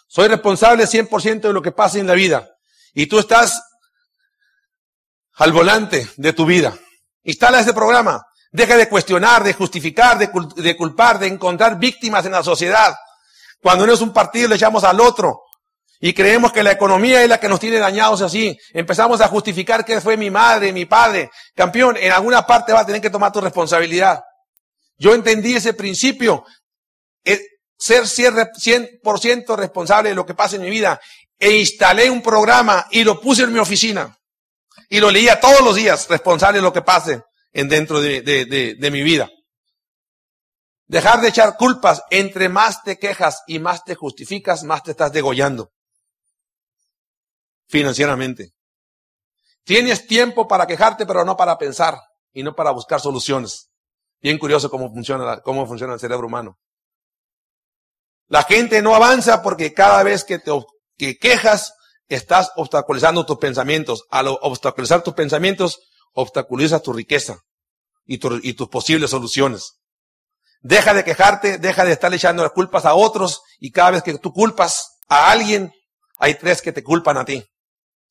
Soy 0.08 0.26
responsable 0.26 0.88
100% 0.88 1.40
de 1.42 1.52
lo 1.52 1.62
que 1.62 1.70
pasa 1.70 2.00
en 2.00 2.08
la 2.08 2.14
vida. 2.14 2.50
Y 2.92 3.06
tú 3.06 3.20
estás 3.20 3.62
al 5.34 5.52
volante 5.52 6.10
de 6.16 6.32
tu 6.32 6.46
vida. 6.46 6.76
Instala 7.22 7.60
ese 7.60 7.74
programa. 7.74 8.26
Deja 8.50 8.76
de 8.76 8.88
cuestionar, 8.88 9.44
de 9.44 9.52
justificar, 9.52 10.18
de, 10.18 10.76
culpar, 10.76 11.20
de 11.20 11.28
encontrar 11.28 11.78
víctimas 11.78 12.26
en 12.26 12.32
la 12.32 12.42
sociedad. 12.42 12.92
Cuando 13.62 13.86
no 13.86 13.92
es 13.92 14.00
un 14.00 14.12
partido 14.12 14.48
le 14.48 14.56
echamos 14.56 14.82
al 14.82 14.98
otro. 14.98 15.42
Y 16.02 16.14
creemos 16.14 16.50
que 16.50 16.62
la 16.62 16.72
economía 16.72 17.22
es 17.22 17.28
la 17.28 17.38
que 17.38 17.48
nos 17.48 17.60
tiene 17.60 17.78
dañados 17.78 18.22
así. 18.22 18.58
Empezamos 18.72 19.20
a 19.20 19.28
justificar 19.28 19.84
que 19.84 20.00
fue 20.00 20.16
mi 20.16 20.30
madre, 20.30 20.72
mi 20.72 20.86
padre. 20.86 21.30
Campeón, 21.54 21.98
en 21.98 22.10
alguna 22.10 22.46
parte 22.46 22.72
vas 22.72 22.84
a 22.84 22.86
tener 22.86 23.02
que 23.02 23.10
tomar 23.10 23.30
tu 23.30 23.40
responsabilidad. 23.40 24.22
Yo 24.96 25.12
entendí 25.12 25.54
ese 25.54 25.74
principio. 25.74 26.46
Eh, 27.22 27.38
ser 27.78 28.04
100% 28.04 29.56
responsable 29.56 30.08
de 30.08 30.14
lo 30.14 30.24
que 30.24 30.34
pasa 30.34 30.56
en 30.56 30.62
mi 30.62 30.70
vida. 30.70 30.98
E 31.38 31.58
instalé 31.58 32.08
un 32.08 32.22
programa 32.22 32.86
y 32.90 33.04
lo 33.04 33.20
puse 33.20 33.42
en 33.42 33.52
mi 33.52 33.58
oficina. 33.58 34.16
Y 34.88 35.00
lo 35.00 35.10
leía 35.10 35.38
todos 35.38 35.60
los 35.60 35.76
días, 35.76 36.08
responsable 36.08 36.58
de 36.58 36.62
lo 36.62 36.72
que 36.72 36.82
pase 36.82 37.22
en 37.52 37.68
dentro 37.68 38.00
de, 38.00 38.22
de 38.22 38.90
mi 38.90 39.02
vida. 39.02 39.28
Dejar 40.86 41.20
de 41.20 41.28
echar 41.28 41.58
culpas. 41.58 42.02
Entre 42.08 42.48
más 42.48 42.82
te 42.82 42.98
quejas 42.98 43.42
y 43.46 43.58
más 43.58 43.84
te 43.84 43.94
justificas, 43.94 44.64
más 44.64 44.82
te 44.82 44.92
estás 44.92 45.12
degollando. 45.12 45.70
Financieramente. 47.70 48.52
Tienes 49.62 50.08
tiempo 50.08 50.48
para 50.48 50.66
quejarte, 50.66 51.06
pero 51.06 51.24
no 51.24 51.36
para 51.36 51.56
pensar 51.56 52.00
y 52.32 52.42
no 52.42 52.56
para 52.56 52.72
buscar 52.72 53.00
soluciones. 53.00 53.70
Bien 54.20 54.38
curioso 54.38 54.68
cómo 54.68 54.92
funciona, 54.92 55.40
cómo 55.40 55.66
funciona 55.68 55.94
el 55.94 56.00
cerebro 56.00 56.26
humano. 56.26 56.58
La 58.26 58.42
gente 58.42 58.82
no 58.82 58.96
avanza 58.96 59.40
porque 59.40 59.72
cada 59.72 60.02
vez 60.02 60.24
que 60.24 60.40
te 60.40 60.50
que 60.98 61.16
quejas, 61.16 61.72
estás 62.08 62.50
obstaculizando 62.56 63.24
tus 63.24 63.38
pensamientos. 63.38 64.04
Al 64.10 64.26
obstaculizar 64.28 65.02
tus 65.04 65.14
pensamientos, 65.14 65.78
obstaculizas 66.12 66.82
tu 66.82 66.92
riqueza 66.92 67.38
y, 68.04 68.18
y 68.48 68.54
tus 68.54 68.68
posibles 68.68 69.10
soluciones. 69.10 69.78
Deja 70.60 70.92
de 70.92 71.04
quejarte, 71.04 71.58
deja 71.58 71.84
de 71.84 71.92
estar 71.92 72.12
echando 72.12 72.42
las 72.42 72.52
culpas 72.52 72.84
a 72.84 72.94
otros 72.94 73.42
y 73.60 73.70
cada 73.70 73.92
vez 73.92 74.02
que 74.02 74.18
tú 74.18 74.32
culpas 74.32 74.98
a 75.08 75.30
alguien, 75.30 75.72
hay 76.18 76.34
tres 76.34 76.60
que 76.60 76.72
te 76.72 76.82
culpan 76.82 77.16
a 77.16 77.24
ti. 77.24 77.49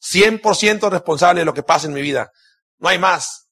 100% 0.01 0.89
responsable 0.89 1.41
de 1.41 1.45
lo 1.45 1.53
que 1.53 1.63
pasa 1.63 1.87
en 1.87 1.93
mi 1.93 2.01
vida. 2.01 2.31
No 2.77 2.89
hay 2.89 2.97
más. 2.97 3.49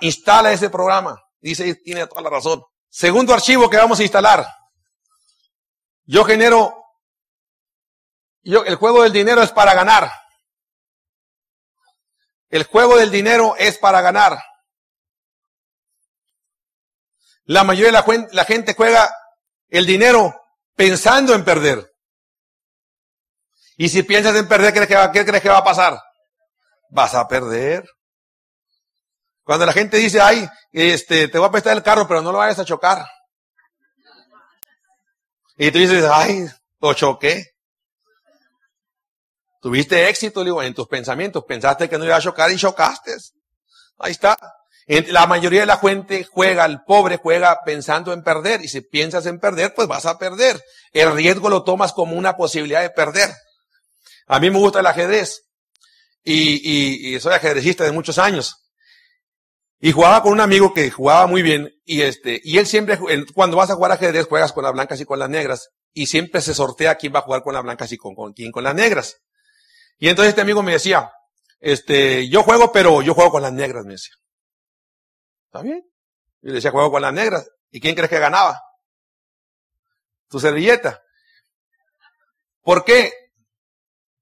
Instala 0.00 0.52
ese 0.52 0.70
programa. 0.70 1.22
Dice, 1.40 1.74
tiene 1.76 2.06
toda 2.06 2.22
la 2.22 2.30
razón. 2.30 2.62
Segundo 2.88 3.34
archivo 3.34 3.68
que 3.70 3.76
vamos 3.76 4.00
a 4.00 4.02
instalar. 4.02 4.46
Yo 6.04 6.24
genero, 6.24 6.74
yo, 8.42 8.64
el 8.64 8.76
juego 8.76 9.02
del 9.02 9.12
dinero 9.12 9.42
es 9.42 9.52
para 9.52 9.74
ganar. 9.74 10.10
El 12.48 12.64
juego 12.64 12.96
del 12.96 13.10
dinero 13.10 13.54
es 13.58 13.76
para 13.76 14.00
ganar. 14.00 14.38
La 17.44 17.64
mayoría 17.64 18.02
de 18.02 18.28
la, 18.32 18.44
gente 18.44 18.74
juega 18.74 19.10
el 19.68 19.86
dinero 19.86 20.34
pensando 20.74 21.34
en 21.34 21.44
perder. 21.44 21.90
Y 23.80 23.88
si 23.88 24.02
piensas 24.02 24.34
en 24.34 24.48
perder, 24.48 24.72
¿qué 24.72 25.24
crees 25.24 25.40
que 25.40 25.48
va, 25.48 25.58
a 25.58 25.64
pasar? 25.64 26.02
Vas 26.90 27.14
a 27.14 27.28
perder. 27.28 27.88
Cuando 29.44 29.64
la 29.64 29.72
gente 29.72 29.98
dice, 29.98 30.20
ay, 30.20 30.48
este, 30.72 31.28
te 31.28 31.38
voy 31.38 31.46
a 31.46 31.52
prestar 31.52 31.76
el 31.76 31.82
carro, 31.84 32.08
pero 32.08 32.20
no 32.20 32.32
lo 32.32 32.38
vayas 32.38 32.58
a 32.58 32.64
chocar. 32.64 33.06
Y 35.56 35.70
tú 35.70 35.78
dices, 35.78 36.04
ay, 36.10 36.48
lo 36.80 36.92
choqué. 36.92 37.52
Tuviste 39.62 40.08
éxito, 40.08 40.42
digo, 40.42 40.60
en 40.60 40.74
tus 40.74 40.88
pensamientos. 40.88 41.44
Pensaste 41.44 41.88
que 41.88 41.98
no 41.98 42.04
iba 42.04 42.16
a 42.16 42.20
chocar 42.20 42.50
y 42.50 42.56
chocaste. 42.56 43.16
Ahí 43.98 44.10
está. 44.10 44.36
La 44.88 45.28
mayoría 45.28 45.60
de 45.60 45.66
la 45.66 45.76
gente 45.76 46.24
juega, 46.24 46.64
el 46.64 46.82
pobre 46.82 47.18
juega 47.18 47.60
pensando 47.64 48.12
en 48.12 48.24
perder. 48.24 48.64
Y 48.64 48.68
si 48.68 48.80
piensas 48.80 49.24
en 49.26 49.38
perder, 49.38 49.72
pues 49.72 49.86
vas 49.86 50.04
a 50.06 50.18
perder. 50.18 50.60
El 50.92 51.12
riesgo 51.14 51.48
lo 51.48 51.62
tomas 51.62 51.92
como 51.92 52.16
una 52.16 52.36
posibilidad 52.36 52.82
de 52.82 52.90
perder. 52.90 53.30
A 54.28 54.38
mí 54.38 54.50
me 54.50 54.58
gusta 54.58 54.80
el 54.80 54.86
ajedrez. 54.86 55.48
Y, 56.22 57.14
y, 57.14 57.20
soy 57.20 57.32
ajedrecista 57.32 57.84
de 57.84 57.92
muchos 57.92 58.18
años. 58.18 58.70
Y 59.80 59.92
jugaba 59.92 60.22
con 60.22 60.32
un 60.32 60.40
amigo 60.40 60.74
que 60.74 60.90
jugaba 60.90 61.26
muy 61.26 61.42
bien. 61.42 61.72
Y 61.84 62.02
este, 62.02 62.40
y 62.44 62.58
él 62.58 62.66
siempre, 62.66 62.98
cuando 63.34 63.56
vas 63.56 63.70
a 63.70 63.74
jugar 63.74 63.92
ajedrez, 63.92 64.26
juegas 64.26 64.52
con 64.52 64.64
las 64.64 64.72
blancas 64.72 65.00
y 65.00 65.06
con 65.06 65.18
las 65.18 65.30
negras. 65.30 65.70
Y 65.94 66.06
siempre 66.06 66.42
se 66.42 66.54
sortea 66.54 66.96
quién 66.96 67.14
va 67.14 67.20
a 67.20 67.22
jugar 67.22 67.42
con 67.42 67.54
las 67.54 67.62
blancas 67.62 67.90
y 67.92 67.96
con, 67.96 68.14
con 68.14 68.34
quién 68.34 68.52
con 68.52 68.64
las 68.64 68.74
negras. 68.74 69.22
Y 69.96 70.08
entonces 70.08 70.30
este 70.30 70.42
amigo 70.42 70.62
me 70.62 70.72
decía, 70.72 71.10
este, 71.60 72.28
yo 72.28 72.42
juego, 72.42 72.70
pero 72.70 73.00
yo 73.00 73.14
juego 73.14 73.30
con 73.30 73.42
las 73.42 73.52
negras, 73.52 73.84
me 73.86 73.92
decía. 73.92 74.14
¿Está 75.46 75.62
bien? 75.62 75.82
Y 76.42 76.48
le 76.48 76.54
decía, 76.54 76.70
juego 76.70 76.90
con 76.90 77.02
las 77.02 77.12
negras. 77.12 77.48
¿Y 77.70 77.80
quién 77.80 77.94
crees 77.94 78.10
que 78.10 78.18
ganaba? 78.18 78.60
Tu 80.28 80.38
servilleta. 80.38 81.02
¿Por 82.62 82.84
qué? 82.84 83.12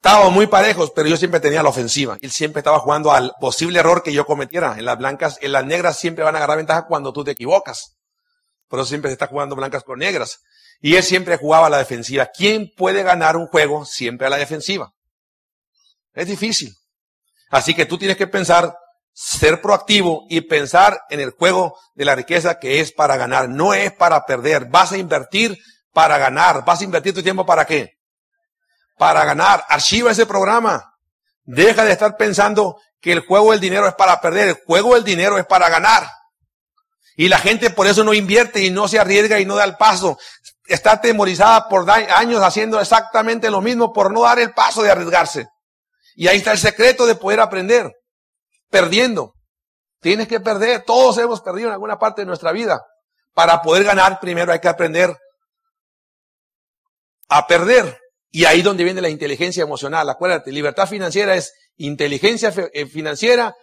Estábamos 0.07 0.33
muy 0.33 0.47
parejos, 0.47 0.93
pero 0.95 1.09
yo 1.09 1.17
siempre 1.17 1.41
tenía 1.41 1.65
la 1.65 1.69
ofensiva. 1.69 2.17
Él 2.21 2.31
siempre 2.31 2.61
estaba 2.61 2.79
jugando 2.79 3.11
al 3.11 3.33
posible 3.41 3.81
error 3.81 4.05
que 4.05 4.13
yo 4.13 4.25
cometiera. 4.25 4.77
En 4.79 4.85
las 4.85 4.97
blancas, 4.99 5.37
en 5.43 5.51
las 5.51 5.67
negras 5.67 5.99
siempre 5.99 6.23
van 6.23 6.37
a 6.37 6.39
agarrar 6.39 6.59
ventaja 6.59 6.87
cuando 6.87 7.13
tú 7.13 7.25
te 7.25 7.33
equivocas. 7.33 7.97
Por 8.69 8.79
eso 8.79 8.89
siempre 8.89 9.09
se 9.09 9.15
está 9.15 9.27
jugando 9.27 9.57
blancas 9.57 9.83
con 9.83 9.99
negras. 9.99 10.43
Y 10.81 10.95
él 10.95 11.03
siempre 11.03 11.37
jugaba 11.39 11.67
a 11.67 11.71
la 11.71 11.79
defensiva. 11.79 12.31
¿Quién 12.33 12.71
puede 12.77 13.03
ganar 13.03 13.37
un 13.37 13.49
juego 13.49 13.85
siempre 13.85 14.29
a 14.29 14.31
la 14.31 14.37
defensiva? 14.37 14.93
Es 16.15 16.29
difícil. 16.29 16.73
Así 17.51 17.75
que 17.75 17.85
tú 17.85 17.99
tienes 17.99 18.17
que 18.17 18.29
pensar 18.29 18.79
ser 19.13 19.61
proactivo 19.61 20.25
y 20.29 20.43
pensar 20.43 21.01
en 21.11 21.19
el 21.19 21.31
juego 21.33 21.77
de 21.97 22.05
la 22.05 22.15
riqueza 22.15 22.61
que 22.61 22.79
es 22.79 22.93
para 22.93 23.17
ganar, 23.17 23.49
no 23.49 23.75
es 23.75 23.93
para 23.93 24.25
perder. 24.25 24.67
Vas 24.67 24.93
a 24.93 24.99
invertir 24.99 25.59
para 25.93 26.17
ganar. 26.17 26.65
¿Vas 26.65 26.81
a 26.81 26.85
invertir 26.85 27.13
tu 27.13 27.25
tiempo 27.25 27.45
para 27.45 27.65
qué? 27.65 27.96
Para 28.97 29.25
ganar. 29.25 29.65
Archiva 29.69 30.11
ese 30.11 30.27
programa. 30.27 30.95
Deja 31.45 31.85
de 31.85 31.93
estar 31.93 32.17
pensando 32.17 32.81
que 33.01 33.13
el 33.13 33.21
juego 33.21 33.53
del 33.53 33.61
dinero 33.61 33.87
es 33.87 33.95
para 33.95 34.21
perder. 34.21 34.49
El 34.49 34.63
juego 34.67 34.95
del 34.95 35.05
dinero 35.05 35.39
es 35.39 35.47
para 35.47 35.69
ganar. 35.69 36.09
Y 37.17 37.29
la 37.29 37.39
gente 37.39 37.71
por 37.71 37.87
eso 37.87 38.05
no 38.05 38.13
invierte 38.13 38.63
y 38.63 38.71
no 38.71 38.89
se 38.89 38.99
arriesga 38.99 39.41
y 39.41 39.47
no 39.47 39.57
da 39.57 39.65
el 39.65 39.77
paso. 39.77 40.19
Está 40.67 40.93
atemorizada 40.93 41.69
por 41.69 41.89
años 41.91 42.43
haciendo 42.43 42.81
exactamente 42.81 43.51
lo 43.51 43.61
mismo 43.61 43.93
por 43.93 44.13
no 44.13 44.23
dar 44.23 44.39
el 44.39 44.53
paso 44.53 44.83
de 44.83 44.91
arriesgarse. 44.91 45.49
Y 46.15 46.29
ahí 46.29 46.39
está 46.39 46.53
el 46.53 46.59
secreto 46.59 47.07
de 47.07 47.15
poder 47.15 47.41
aprender 47.41 47.93
perdiendo. 48.71 49.35
Tienes 50.01 50.29
que 50.29 50.41
perder. 50.41 50.85
Todos 50.85 51.19
hemos 51.19 51.41
perdido 51.41 51.69
en 51.69 51.75
alguna 51.75 51.99
parte 51.99 52.23
de 52.23 52.27
nuestra 52.27 52.53
vida. 52.53 52.85
Para 53.33 53.63
poder 53.63 53.85
ganar, 53.85 54.21
primero 54.21 54.53
hay 54.53 54.61
que 54.61 54.69
aprender 54.69 55.17
a 57.29 57.47
perder. 57.47 57.99
Y 58.37 58.45
ahí 58.45 58.61
donde 58.61 58.85
viene 58.85 59.01
la 59.01 59.09
inteligencia 59.09 59.63
emocional. 59.63 60.11
Acuérdate, 60.11 60.53
libertad 60.53 60.87
financiera 60.87 61.37
es 61.37 61.55
inteligencia 61.79 62.53
eh, 62.75 62.85
financiera 62.85 63.57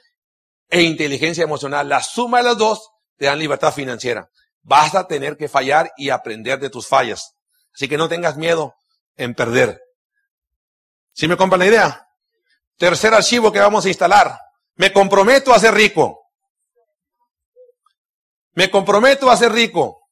e 0.68 0.82
inteligencia 0.82 1.44
emocional. 1.44 1.88
La 1.88 2.02
suma 2.02 2.40
de 2.40 2.46
las 2.46 2.58
dos 2.58 2.90
te 3.16 3.26
dan 3.26 3.38
libertad 3.38 3.72
financiera. 3.72 4.32
Vas 4.64 4.96
a 4.96 5.06
tener 5.08 5.38
que 5.38 5.48
fallar 5.48 5.92
y 5.96 6.10
aprender 6.10 6.60
de 6.60 6.72
tus 6.72 6.88
fallas. 6.88 7.36
Así 7.72 7.88
que 7.88 7.98
no 7.98 8.10
tengas 8.10 8.36
miedo 8.36 8.74
en 9.16 9.36
perder. 9.36 9.80
¿Sí 11.14 11.28
me 11.28 11.38
compra 11.38 11.60
la 11.60 11.68
idea? 11.68 12.08
Tercer 12.76 13.14
archivo 13.14 13.52
que 13.52 13.60
vamos 13.60 13.86
a 13.86 13.90
instalar. 13.90 14.40
Me 14.74 14.92
comprometo 14.92 15.54
a 15.54 15.60
ser 15.60 15.76
rico. 15.76 16.32
Me 18.54 18.72
comprometo 18.72 19.30
a 19.30 19.38
ser 19.38 19.52
rico. 19.52 20.10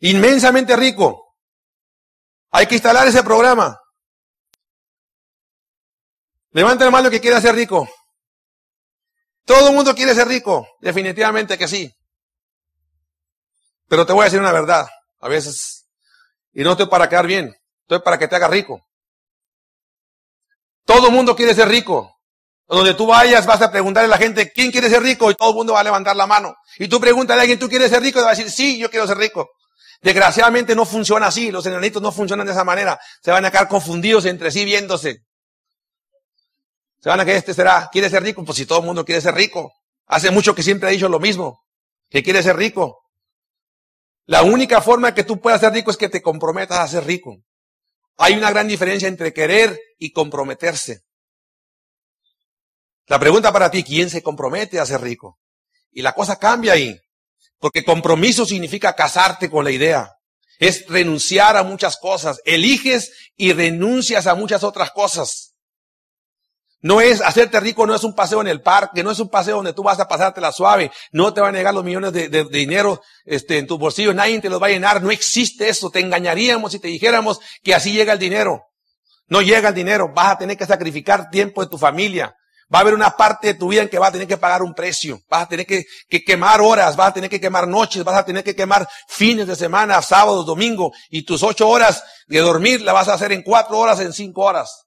Inmensamente 0.00 0.74
rico. 0.74 1.23
Hay 2.56 2.68
que 2.68 2.76
instalar 2.76 3.04
ese 3.08 3.24
programa. 3.24 3.76
Levanta 6.52 6.84
la 6.84 6.92
mano 6.92 7.10
que 7.10 7.20
quiera 7.20 7.40
ser 7.40 7.56
rico. 7.56 7.88
Todo 9.44 9.70
el 9.70 9.74
mundo 9.74 9.92
quiere 9.92 10.14
ser 10.14 10.28
rico. 10.28 10.64
Definitivamente 10.80 11.58
que 11.58 11.66
sí. 11.66 11.92
Pero 13.88 14.06
te 14.06 14.12
voy 14.12 14.22
a 14.22 14.24
decir 14.26 14.38
una 14.38 14.52
verdad. 14.52 14.86
A 15.18 15.28
veces, 15.28 15.88
y 16.52 16.62
no 16.62 16.72
estoy 16.72 16.86
para 16.86 17.08
quedar 17.08 17.26
bien, 17.26 17.52
estoy 17.82 17.98
para 18.02 18.20
que 18.20 18.28
te 18.28 18.36
haga 18.36 18.46
rico. 18.46 18.86
Todo 20.84 21.08
el 21.08 21.12
mundo 21.12 21.34
quiere 21.34 21.56
ser 21.56 21.68
rico. 21.68 22.14
Donde 22.68 22.94
tú 22.94 23.08
vayas 23.08 23.46
vas 23.46 23.62
a 23.62 23.72
preguntarle 23.72 24.06
a 24.06 24.16
la 24.16 24.18
gente, 24.18 24.52
¿quién 24.52 24.70
quiere 24.70 24.88
ser 24.88 25.02
rico? 25.02 25.28
Y 25.28 25.34
todo 25.34 25.50
el 25.50 25.56
mundo 25.56 25.72
va 25.72 25.80
a 25.80 25.84
levantar 25.84 26.14
la 26.14 26.28
mano. 26.28 26.54
Y 26.78 26.86
tú 26.86 27.00
pregúntale 27.00 27.40
a 27.40 27.42
alguien, 27.42 27.58
¿tú 27.58 27.68
quieres 27.68 27.90
ser 27.90 28.00
rico? 28.00 28.20
Y 28.20 28.22
va 28.22 28.28
a 28.28 28.34
decir, 28.36 28.48
sí, 28.48 28.78
yo 28.78 28.88
quiero 28.90 29.08
ser 29.08 29.18
rico. 29.18 29.50
Desgraciadamente 30.04 30.74
no 30.74 30.84
funciona 30.84 31.28
así. 31.28 31.50
Los 31.50 31.64
enanitos 31.64 32.02
no 32.02 32.12
funcionan 32.12 32.44
de 32.46 32.52
esa 32.52 32.62
manera. 32.62 33.00
Se 33.22 33.30
van 33.30 33.42
a 33.46 33.50
quedar 33.50 33.68
confundidos 33.68 34.26
entre 34.26 34.50
sí 34.50 34.62
viéndose. 34.66 35.24
Se 37.00 37.08
van 37.08 37.20
a 37.20 37.24
que 37.24 37.34
este 37.34 37.54
será, 37.54 37.88
¿quiere 37.90 38.10
ser 38.10 38.22
rico? 38.22 38.44
Pues 38.44 38.58
si 38.58 38.66
todo 38.66 38.80
el 38.80 38.84
mundo 38.84 39.06
quiere 39.06 39.22
ser 39.22 39.34
rico. 39.34 39.72
Hace 40.06 40.30
mucho 40.30 40.54
que 40.54 40.62
siempre 40.62 40.90
ha 40.90 40.92
dicho 40.92 41.08
lo 41.08 41.20
mismo, 41.20 41.62
que 42.10 42.22
quiere 42.22 42.42
ser 42.42 42.54
rico. 42.54 43.00
La 44.26 44.42
única 44.42 44.82
forma 44.82 45.14
que 45.14 45.24
tú 45.24 45.40
puedas 45.40 45.62
ser 45.62 45.72
rico 45.72 45.90
es 45.90 45.96
que 45.96 46.10
te 46.10 46.20
comprometas 46.20 46.80
a 46.80 46.88
ser 46.88 47.06
rico. 47.06 47.38
Hay 48.18 48.34
una 48.34 48.50
gran 48.50 48.68
diferencia 48.68 49.08
entre 49.08 49.32
querer 49.32 49.80
y 49.98 50.12
comprometerse. 50.12 51.00
La 53.06 53.18
pregunta 53.18 53.50
para 53.54 53.70
ti, 53.70 53.82
¿quién 53.82 54.10
se 54.10 54.22
compromete 54.22 54.78
a 54.78 54.84
ser 54.84 55.00
rico? 55.00 55.38
Y 55.92 56.02
la 56.02 56.12
cosa 56.12 56.38
cambia 56.38 56.74
ahí, 56.74 57.00
porque 57.64 57.82
compromiso 57.82 58.44
significa 58.44 58.94
casarte 58.94 59.48
con 59.48 59.64
la 59.64 59.70
idea. 59.70 60.12
Es 60.58 60.86
renunciar 60.86 61.56
a 61.56 61.62
muchas 61.62 61.96
cosas. 61.96 62.42
Eliges 62.44 63.10
y 63.38 63.54
renuncias 63.54 64.26
a 64.26 64.34
muchas 64.34 64.62
otras 64.64 64.90
cosas. 64.90 65.54
No 66.82 67.00
es 67.00 67.22
hacerte 67.22 67.60
rico, 67.60 67.86
no 67.86 67.94
es 67.94 68.04
un 68.04 68.14
paseo 68.14 68.42
en 68.42 68.48
el 68.48 68.60
parque, 68.60 69.02
no 69.02 69.10
es 69.10 69.18
un 69.18 69.30
paseo 69.30 69.56
donde 69.56 69.72
tú 69.72 69.82
vas 69.82 69.98
a 69.98 70.06
pasarte 70.06 70.42
la 70.42 70.52
suave, 70.52 70.92
no 71.10 71.32
te 71.32 71.40
van 71.40 71.54
a 71.54 71.56
negar 71.56 71.72
los 71.72 71.84
millones 71.84 72.12
de, 72.12 72.44
dinero 72.50 73.00
este, 73.24 73.56
en 73.56 73.66
tu 73.66 73.78
bolsillo, 73.78 74.12
nadie 74.12 74.38
te 74.42 74.50
los 74.50 74.62
va 74.62 74.66
a 74.66 74.68
llenar, 74.70 75.02
no 75.02 75.10
existe 75.10 75.70
eso, 75.70 75.88
te 75.88 76.00
engañaríamos 76.00 76.72
si 76.72 76.80
te 76.80 76.88
dijéramos 76.88 77.40
que 77.62 77.74
así 77.74 77.92
llega 77.92 78.12
el 78.12 78.18
dinero. 78.18 78.60
No 79.26 79.40
llega 79.40 79.70
el 79.70 79.74
dinero, 79.74 80.12
vas 80.14 80.32
a 80.32 80.36
tener 80.36 80.58
que 80.58 80.66
sacrificar 80.66 81.30
tiempo 81.30 81.64
de 81.64 81.70
tu 81.70 81.78
familia, 81.78 82.36
va 82.74 82.78
a 82.78 82.80
haber 82.80 82.94
una 82.94 83.16
parte 83.16 83.46
de 83.48 83.54
tu 83.54 83.68
vida 83.68 83.82
en 83.82 83.88
que 83.88 84.00
vas 84.00 84.08
a 84.08 84.12
tener 84.12 84.26
que 84.26 84.36
pagar 84.36 84.60
un 84.60 84.74
precio, 84.74 85.22
vas 85.28 85.42
a 85.42 85.48
tener 85.48 85.64
que, 85.64 85.84
que 86.08 86.24
quemar 86.24 86.60
horas, 86.60 86.96
vas 86.96 87.10
a 87.10 87.14
tener 87.14 87.30
que 87.30 87.40
quemar 87.40 87.68
noches, 87.68 88.02
vas 88.02 88.16
a 88.16 88.24
tener 88.24 88.42
que 88.42 88.56
quemar 88.56 88.88
fines 89.06 89.46
de 89.46 89.54
semana, 89.54 90.02
sábados, 90.02 90.44
domingo, 90.44 90.92
y 91.08 91.22
tus 91.22 91.44
ocho 91.44 91.68
horas 91.68 92.02
de 92.26 92.40
dormir 92.40 92.82
la 92.82 92.92
vas 92.92 93.06
a 93.06 93.14
hacer 93.14 93.30
en 93.30 93.42
cuatro 93.42 93.78
horas, 93.78 94.00
en 94.00 94.12
cinco 94.12 94.42
horas. 94.42 94.86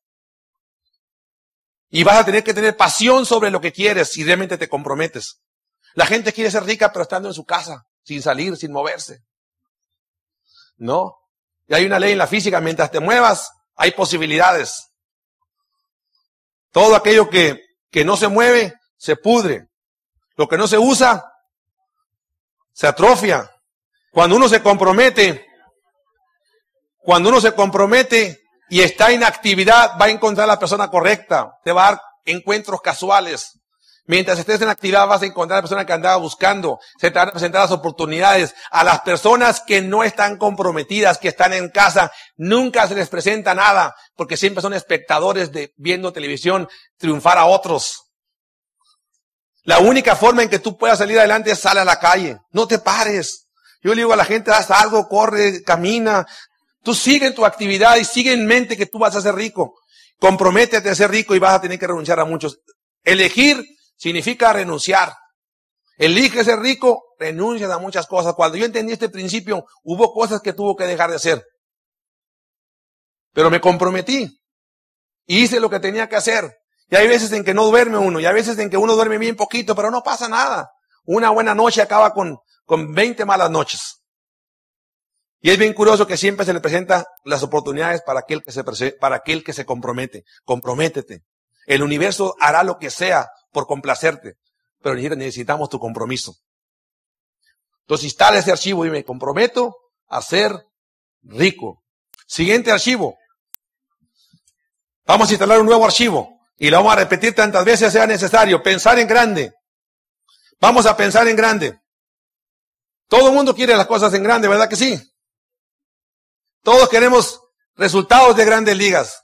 Y 1.90 2.04
vas 2.04 2.18
a 2.18 2.26
tener 2.26 2.44
que 2.44 2.54
tener 2.54 2.76
pasión 2.76 3.26
sobre 3.26 3.52
lo 3.52 3.62
que 3.62 3.72
quieres 3.72 4.12
si 4.12 4.26
realmente 4.26 4.58
te 4.58 4.68
comprometes. 4.68 5.40
La 5.94 6.06
gente 6.06 6.34
quiere 6.34 6.52
ser 6.52 6.66
rica 6.66 6.92
pero 6.92 7.04
estando 7.04 7.30
en 7.30 7.34
su 7.34 7.46
casa, 7.46 7.86
sin 8.04 8.22
salir, 8.22 8.58
sin 8.58 8.74
moverse. 8.74 9.22
¿No? 10.76 11.16
Y 11.68 11.74
hay 11.74 11.86
una 11.86 12.00
ley 12.00 12.12
en 12.12 12.18
la 12.18 12.28
física, 12.28 12.60
mientras 12.60 12.92
te 12.92 13.00
muevas, 13.00 13.50
hay 13.76 13.92
posibilidades. 13.92 14.90
Todo 16.74 16.98
aquello 16.98 17.30
que, 17.30 17.67
que 17.90 18.06
no 18.06 18.18
se 18.18 18.28
mueve, 18.28 18.74
se 18.98 19.16
pudre. 19.16 19.68
Lo 20.36 20.48
que 20.48 20.58
no 20.58 20.68
se 20.68 20.78
usa, 20.78 21.24
se 22.74 22.88
atrofia. 22.88 23.50
Cuando 24.12 24.36
uno 24.36 24.48
se 24.50 24.62
compromete, 24.62 25.46
cuando 27.00 27.30
uno 27.30 27.42
se 27.42 27.54
compromete, 27.54 28.48
y 28.70 28.82
está 28.82 29.12
en 29.12 29.24
actividad, 29.24 29.98
va 30.00 30.06
a 30.06 30.10
encontrar 30.10 30.46
a 30.46 30.54
la 30.54 30.60
persona 30.60 30.90
correcta. 30.90 31.58
Te 31.64 31.72
va 31.72 31.88
a 31.88 31.92
dar 31.92 32.02
encuentros 32.26 32.82
casuales. 32.82 33.57
Mientras 34.08 34.40
estés 34.40 34.62
en 34.62 34.70
actividad 34.70 35.06
vas 35.06 35.22
a 35.22 35.26
encontrar 35.26 35.58
a 35.58 35.60
la 35.60 35.64
persona 35.64 35.86
que 35.86 35.94
andaba 35.94 36.16
buscando. 36.18 36.80
Se 37.00 37.12
te 37.12 37.20
van 37.20 37.30
a 37.30 37.32
presentar 37.32 37.62
las 37.62 37.72
oportunidades. 37.72 38.56
A 38.72 38.84
las 38.84 39.02
personas 39.02 39.62
que 39.62 39.82
no 39.82 40.04
están 40.04 40.38
comprometidas, 40.38 41.18
que 41.18 41.28
están 41.28 41.54
en 41.54 41.70
casa, 41.70 42.12
nunca 42.38 42.88
se 42.88 42.96
les 42.96 43.10
presenta 43.10 43.54
nada, 43.54 43.96
porque 44.16 44.38
siempre 44.38 44.62
son 44.62 44.74
espectadores 44.74 45.52
de 45.52 45.74
viendo 45.78 46.12
televisión 46.12 46.68
triunfar 46.98 47.38
a 47.38 47.46
otros. 47.46 48.06
La 49.64 49.80
única 49.80 50.16
forma 50.16 50.42
en 50.42 50.50
que 50.50 50.60
tú 50.60 50.78
puedas 50.78 50.98
salir 50.98 51.20
adelante 51.20 51.52
es 51.52 51.60
salir 51.60 51.82
a 51.82 51.86
la 51.86 52.00
calle. 52.00 52.40
No 52.52 52.68
te 52.68 52.80
pares. 52.80 53.48
Yo 53.84 53.92
le 53.92 53.98
digo 53.98 54.14
a 54.14 54.18
la 54.18 54.26
gente, 54.26 54.52
haz 54.52 54.72
algo, 54.72 55.08
corre, 55.08 55.62
camina, 55.64 56.26
Tú 56.88 56.96
sigue 56.96 57.28
en 57.28 57.36
tu 57.36 57.46
actividad 57.46 57.98
y 57.98 58.06
sigue 58.06 58.32
en 58.32 58.46
mente 58.46 58.78
que 58.78 58.86
tú 58.86 58.98
vas 58.98 59.14
a 59.14 59.22
ser 59.22 59.36
rico. 59.36 59.78
Comprométete 60.20 60.90
a 60.90 60.96
ser 60.96 61.12
rico 61.12 61.36
y 61.36 61.40
vas 61.40 61.56
a 61.56 61.60
tener 61.60 61.78
que 61.78 61.86
renunciar 61.86 62.18
a 62.18 62.24
muchos. 62.24 62.62
Elegir 63.04 63.62
significa 63.98 64.54
renunciar. 64.54 65.14
Elige 65.98 66.44
ser 66.44 66.60
rico, 66.60 67.04
renuncias 67.20 67.72
a 67.72 67.80
muchas 67.80 68.08
cosas. 68.08 68.36
Cuando 68.36 68.58
yo 68.58 68.66
entendí 68.66 68.94
este 68.94 69.10
principio, 69.10 69.66
hubo 69.84 70.14
cosas 70.14 70.42
que 70.42 70.54
tuvo 70.54 70.76
que 70.76 70.86
dejar 70.86 71.10
de 71.10 71.16
hacer. 71.16 71.46
Pero 73.34 73.50
me 73.50 73.60
comprometí. 73.60 74.40
Hice 75.26 75.60
lo 75.60 75.70
que 75.70 75.80
tenía 75.80 76.08
que 76.08 76.16
hacer. 76.16 76.58
Y 76.90 76.96
hay 76.96 77.08
veces 77.08 77.32
en 77.34 77.44
que 77.44 77.54
no 77.54 77.66
duerme 77.66 77.98
uno, 77.98 78.20
y 78.20 78.26
hay 78.26 78.34
veces 78.34 78.58
en 78.60 78.70
que 78.70 78.78
uno 78.78 78.96
duerme 78.96 79.18
bien 79.18 79.36
poquito, 79.36 79.76
pero 79.76 79.92
no 79.92 80.04
pasa 80.04 80.30
nada. 80.30 80.72
Una 81.04 81.32
buena 81.32 81.54
noche 81.54 81.82
acaba 81.82 82.14
con, 82.14 82.38
con 82.64 82.94
20 82.94 83.26
malas 83.26 83.52
noches. 83.52 83.98
Y 85.40 85.52
es 85.52 85.58
bien 85.58 85.74
curioso 85.74 86.08
que 86.08 86.18
siempre 86.18 86.46
se 86.46 86.54
le 86.54 86.62
presenta 86.62 87.06
las 87.24 87.44
oportunidades 87.44 88.02
para 88.02 88.22
aquel 88.22 88.42
que 88.44 88.52
se, 88.52 88.64
para 88.94 89.18
aquel 89.18 89.44
que 89.44 89.54
se 89.54 89.66
compromete. 89.66 90.24
Comprométete. 90.44 91.24
El 91.66 91.84
universo 91.84 92.36
hará 92.40 92.64
lo 92.64 92.78
que 92.78 92.90
sea 92.90 93.30
por 93.52 93.68
complacerte, 93.68 94.38
pero 94.82 94.96
necesitamos 94.96 95.70
tu 95.70 95.80
compromiso. 95.80 96.36
Entonces 97.82 98.06
instala 98.06 98.40
ese 98.40 98.52
archivo 98.52 98.86
y 98.86 98.90
me 98.90 99.04
comprometo 99.04 99.76
a 100.08 100.22
ser 100.22 100.68
rico. 101.22 101.84
Siguiente 102.26 102.72
archivo. 102.72 103.18
Vamos 105.06 105.30
a 105.30 105.32
instalar 105.32 105.60
un 105.60 105.66
nuevo 105.66 105.86
archivo 105.86 106.42
y 106.58 106.70
lo 106.70 106.78
vamos 106.78 106.94
a 106.94 106.98
repetir 106.98 107.34
tantas 107.34 107.64
veces 107.64 107.94
sea 107.94 108.06
necesario. 108.06 108.62
Pensar 108.62 109.00
en 109.00 109.08
grande. 109.08 109.54
Vamos 110.60 110.86
a 110.86 110.98
pensar 110.98 111.28
en 111.28 111.36
grande. 111.36 111.80
Todo 113.08 113.30
el 113.30 113.34
mundo 113.34 113.56
quiere 113.56 113.76
las 113.76 113.88
cosas 113.88 114.14
en 114.14 114.24
grande, 114.24 114.48
¿verdad 114.48 114.68
que 114.68 114.76
sí? 114.76 115.00
Todos 116.62 116.90
queremos 116.90 117.42
resultados 117.76 118.36
de 118.36 118.44
grandes 118.44 118.76
ligas, 118.76 119.24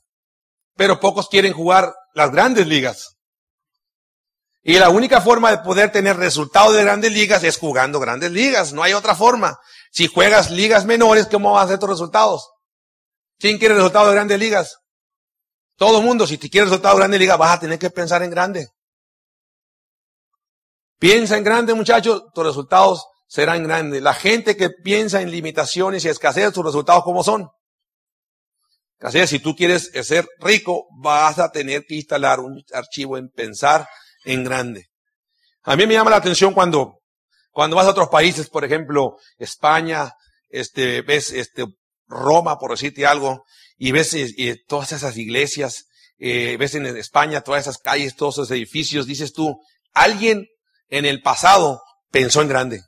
pero 0.76 1.02
pocos 1.02 1.28
quieren 1.28 1.52
jugar 1.52 1.94
las 2.14 2.32
grandes 2.32 2.66
ligas. 2.68 3.13
Y 4.66 4.80
la 4.80 4.90
única 4.90 5.20
forma 5.20 5.52
de 5.52 5.58
poder 5.58 5.92
tener 5.92 6.16
resultados 6.16 6.74
de 6.74 6.84
grandes 6.84 7.12
ligas 7.12 7.44
es 7.44 7.58
jugando 7.58 8.00
grandes 8.00 8.32
ligas. 8.32 8.72
No 8.72 8.82
hay 8.82 8.94
otra 8.94 9.14
forma. 9.14 9.60
Si 9.92 10.08
juegas 10.08 10.52
ligas 10.52 10.86
menores, 10.86 11.28
¿cómo 11.30 11.52
vas 11.52 11.64
a 11.64 11.66
hacer 11.66 11.80
tus 11.80 11.90
resultados? 11.90 12.50
¿Quién 13.38 13.58
quiere 13.58 13.76
resultados 13.76 14.08
de 14.08 14.16
grandes 14.16 14.40
ligas? 14.40 14.78
Todo 15.76 16.00
el 16.00 16.06
mundo. 16.06 16.26
Si 16.26 16.38
te 16.38 16.50
quieres 16.50 16.70
resultados 16.70 16.96
de 16.96 17.02
grandes 17.02 17.20
ligas, 17.20 17.38
vas 17.38 17.58
a 17.58 17.60
tener 17.60 17.78
que 17.78 17.90
pensar 17.90 18.24
en 18.24 18.30
grande. 18.30 18.70
Piensa 20.98 21.38
en 21.38 21.44
grande, 21.44 21.74
muchachos. 21.74 22.24
Tus 22.34 22.46
resultados 22.46 23.06
serán 23.28 23.64
grandes. 23.64 24.02
La 24.02 24.14
gente 24.14 24.56
que 24.56 24.70
piensa 24.70 25.22
en 25.22 25.30
limitaciones 25.30 26.06
y 26.06 26.08
escasez, 26.08 26.54
sus 26.54 26.64
resultados 26.64 27.04
cómo 27.04 27.22
son. 27.22 27.50
Así 29.02 29.28
si 29.28 29.40
tú 29.40 29.54
quieres 29.54 29.92
ser 30.04 30.26
rico, 30.40 30.86
vas 31.02 31.38
a 31.38 31.52
tener 31.52 31.84
que 31.86 31.96
instalar 31.96 32.40
un 32.40 32.64
archivo 32.72 33.18
en 33.18 33.30
pensar 33.30 33.86
en 34.24 34.44
grande. 34.44 34.88
A 35.64 35.76
mí 35.76 35.88
me 35.88 35.94
llama 35.94 36.12
la 36.12 36.18
atención 36.18 36.54
cuando, 36.54 37.00
cuando 37.52 37.76
vas 37.76 37.88
a 37.88 37.92
otros 37.92 38.10
países, 38.10 38.50
por 38.50 38.66
ejemplo, 38.66 39.18
España, 39.38 40.14
este, 40.50 41.02
ves, 41.02 41.32
este, 41.32 41.66
Roma, 42.08 42.60
por 42.60 42.72
decirte 42.72 43.06
algo, 43.06 43.46
y 43.78 43.92
ves 43.92 44.16
todas 44.68 44.92
esas 44.92 45.18
iglesias, 45.18 45.86
eh, 46.18 46.58
ves 46.58 46.76
en 46.76 46.86
España 46.86 47.42
todas 47.42 47.62
esas 47.62 47.78
calles, 47.78 48.16
todos 48.16 48.36
esos 48.36 48.52
edificios, 48.52 49.08
dices 49.08 49.34
tú, 49.34 49.60
alguien 49.94 50.48
en 50.90 51.06
el 51.06 51.22
pasado 51.22 51.82
pensó 52.12 52.42
en 52.42 52.48
grande. 52.48 52.84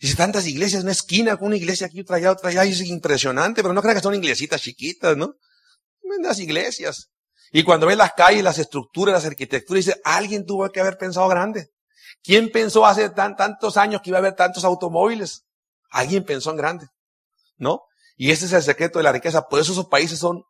Dice, 0.00 0.14
tantas 0.14 0.46
iglesias, 0.46 0.82
una 0.82 0.92
esquina 0.92 1.36
con 1.36 1.48
una 1.48 1.56
iglesia 1.56 1.88
aquí, 1.88 2.00
otra 2.00 2.16
allá, 2.16 2.32
otra 2.32 2.50
allá, 2.50 2.64
y 2.64 2.72
es 2.72 2.80
impresionante, 2.82 3.62
pero 3.62 3.74
no 3.74 3.82
crean 3.82 3.96
que 3.96 4.02
son 4.02 4.14
iglesitas 4.14 4.62
chiquitas, 4.62 5.16
¿no? 5.16 5.34
Las 6.22 6.38
iglesias. 6.38 7.10
Y 7.52 7.62
cuando 7.62 7.86
ves 7.86 7.96
las 7.96 8.12
calles, 8.12 8.42
las 8.42 8.58
estructuras, 8.58 9.14
las 9.14 9.24
arquitecturas, 9.24 9.86
dice, 9.86 10.00
alguien 10.04 10.44
tuvo 10.44 10.68
que 10.70 10.80
haber 10.80 10.98
pensado 10.98 11.28
grande. 11.28 11.70
¿Quién 12.22 12.50
pensó 12.50 12.84
hace 12.84 13.10
tan, 13.10 13.36
tantos 13.36 13.76
años 13.76 14.02
que 14.02 14.10
iba 14.10 14.18
a 14.18 14.20
haber 14.20 14.34
tantos 14.34 14.64
automóviles? 14.64 15.46
Alguien 15.90 16.24
pensó 16.24 16.50
en 16.50 16.56
grande, 16.56 16.86
¿no? 17.56 17.82
Y 18.16 18.30
ese 18.32 18.46
es 18.46 18.52
el 18.52 18.62
secreto 18.62 18.98
de 18.98 19.04
la 19.04 19.12
riqueza. 19.12 19.46
Por 19.48 19.60
eso 19.60 19.72
esos 19.72 19.86
países 19.86 20.18
son, 20.18 20.42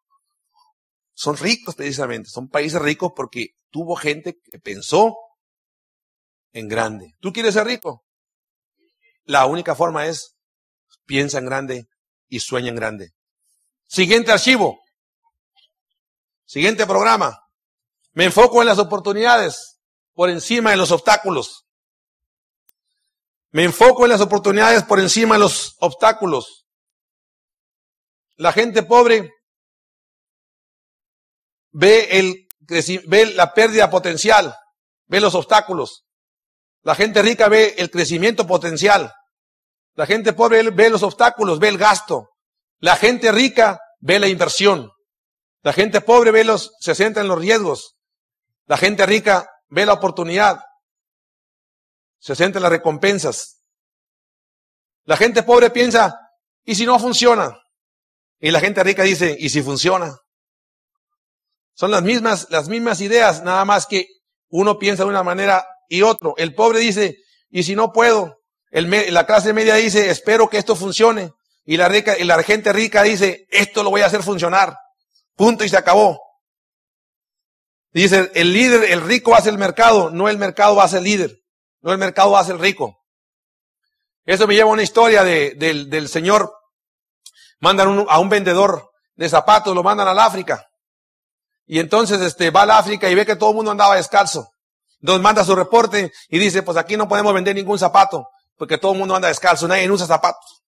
son 1.15 1.37
ricos 1.37 1.75
precisamente. 1.75 2.31
Son 2.31 2.49
países 2.49 2.81
ricos 2.81 3.13
porque 3.15 3.51
tuvo 3.71 3.95
gente 3.95 4.39
que 4.51 4.59
pensó 4.59 5.17
en 6.53 6.69
grande. 6.69 7.15
¿Tú 7.21 7.33
quieres 7.33 7.55
ser 7.55 7.67
rico? 7.67 8.05
La 9.25 9.47
única 9.47 9.75
forma 9.75 10.07
es 10.07 10.37
piensa 11.05 11.39
en 11.39 11.47
grande 11.47 11.89
y 12.29 12.41
sueña 12.41 12.71
en 12.71 12.77
grande. 12.77 13.13
Siguiente 13.87 14.33
archivo. 14.33 14.81
Siguiente 16.49 16.87
programa. 16.87 17.47
Me 18.13 18.25
enfoco 18.25 18.63
en 18.63 18.69
las 18.69 18.79
oportunidades 18.79 19.83
por 20.15 20.31
encima 20.31 20.71
de 20.71 20.79
los 20.79 20.91
obstáculos. 20.91 21.67
Me 23.51 23.65
enfoco 23.65 24.07
en 24.07 24.13
las 24.13 24.23
oportunidades 24.23 24.83
por 24.85 24.99
encima 24.99 25.35
de 25.35 25.41
los 25.41 25.77
obstáculos. 25.81 26.67
La 28.37 28.53
gente 28.53 28.83
pobre 28.83 29.31
ve, 31.71 32.19
el, 32.19 32.49
ve 33.07 33.27
la 33.35 33.53
pérdida 33.53 33.91
potencial, 33.91 34.57
ve 35.05 35.21
los 35.21 35.35
obstáculos. 35.35 36.07
La 36.81 36.95
gente 36.95 37.21
rica 37.21 37.51
ve 37.51 37.75
el 37.77 37.91
crecimiento 37.91 38.47
potencial. 38.47 39.13
La 39.97 40.07
gente 40.07 40.33
pobre 40.33 40.63
ve 40.71 40.89
los 40.89 41.03
obstáculos, 41.03 41.59
ve 41.59 41.69
el 41.69 41.77
gasto. 41.77 42.31
La 42.79 42.97
gente 42.97 43.33
rica 43.33 43.79
ve 44.01 44.19
la 44.19 44.29
inversión. 44.29 44.91
La 45.63 45.73
gente 45.73 46.01
pobre 46.01 46.31
ve 46.31 46.45
los, 46.45 46.73
se 46.81 46.95
centra 46.95 47.23
en 47.23 47.29
los 47.29 47.39
riesgos. 47.39 47.97
La 48.67 48.77
gente 48.77 49.07
rica 49.07 49.51
ve 49.69 49.87
la 49.87 49.95
oportunidad, 49.95 50.61
se 52.19 52.35
centra 52.35 52.59
en 52.59 52.63
las 52.65 52.73
recompensas. 52.73 53.63
La 55.05 55.17
gente 55.17 55.43
pobre 55.43 55.71
piensa, 55.71 56.19
¿y 56.65 56.75
si 56.75 56.85
no 56.85 56.99
funciona? 56.99 57.59
Y 58.41 58.51
la 58.51 58.61
gente 58.61 58.83
rica 58.85 59.03
dice, 59.03 59.37
¿y 59.39 59.49
si 59.49 59.63
funciona? 59.63 60.19
Son 61.75 61.91
las 61.91 62.03
mismas, 62.03 62.49
las 62.51 62.69
mismas 62.69 63.01
ideas, 63.01 63.43
nada 63.43 63.65
más 63.65 63.87
que 63.87 64.07
uno 64.49 64.79
piensa 64.79 65.05
de 65.05 65.09
una 65.09 65.23
manera 65.23 65.67
y 65.89 66.03
otro. 66.03 66.35
El 66.37 66.55
pobre 66.55 66.81
dice, 66.81 67.17
¿y 67.51 67.63
si 67.63 67.75
no 67.75 67.93
puedo? 67.93 68.37
El, 68.71 68.91
la 69.15 69.27
clase 69.27 69.53
media 69.53 69.77
dice, 69.77 70.11
espero 70.11 70.49
que 70.49 70.59
esto 70.59 70.77
funcione. 70.77 71.33
Y 71.65 71.77
la, 71.77 71.89
rica, 71.89 72.19
y 72.19 72.25
la 72.25 72.43
gente 72.43 72.73
rica 72.73 73.03
dice, 73.03 73.47
esto 73.51 73.83
lo 73.83 73.91
voy 73.91 74.03
a 74.03 74.07
hacer 74.07 74.23
funcionar. 74.23 74.77
Punto 75.39 75.63
y 75.63 75.69
se 75.69 75.77
acabó. 75.77 76.21
Dice, 77.93 78.33
el 78.35 78.53
líder, 78.53 78.91
el 78.91 79.01
rico 79.03 79.37
hace 79.37 79.51
el 79.51 79.57
mercado, 79.57 80.11
no 80.11 80.29
el 80.29 80.37
mercado 80.37 80.87
ser 80.89 80.99
el 80.99 81.05
líder, 81.05 81.39
no 81.81 81.93
el 81.93 81.99
mercado 81.99 82.43
ser 82.43 82.57
el 82.57 82.61
rico. 82.61 82.99
Eso 84.25 84.49
me 84.49 84.57
lleva 84.57 84.69
a 84.69 84.73
una 84.73 84.83
historia 84.83 85.23
de, 85.23 85.55
del, 85.55 85.89
del 85.89 86.09
señor, 86.09 86.53
mandan 87.61 88.05
a 88.09 88.19
un 88.19 88.29
vendedor 88.29 88.91
de 89.15 89.29
zapatos, 89.29 89.77
lo 89.77 89.85
mandan 89.85 90.09
al 90.09 90.19
África. 90.19 90.67
Y 91.67 91.79
entonces 91.79 92.21
este, 92.21 92.51
va 92.51 92.63
al 92.63 92.73
África 92.73 93.09
y 93.09 93.15
ve 93.15 93.25
que 93.25 93.37
todo 93.37 93.51
el 93.51 93.57
mundo 93.57 93.71
andaba 93.71 93.95
descalzo. 93.95 94.51
Entonces 95.01 95.23
manda 95.23 95.45
su 95.45 95.55
reporte 95.55 96.13
y 96.29 96.39
dice, 96.41 96.65
pues 96.65 96.77
aquí 96.77 96.97
no 96.97 97.07
podemos 97.07 97.33
vender 97.33 97.55
ningún 97.55 97.79
zapato, 97.79 98.29
porque 98.57 98.77
todo 98.77 98.93
el 98.93 98.99
mundo 98.99 99.15
anda 99.15 99.29
descalzo, 99.29 99.69
nadie 99.69 99.89
usa 99.89 100.05
zapatos. 100.05 100.65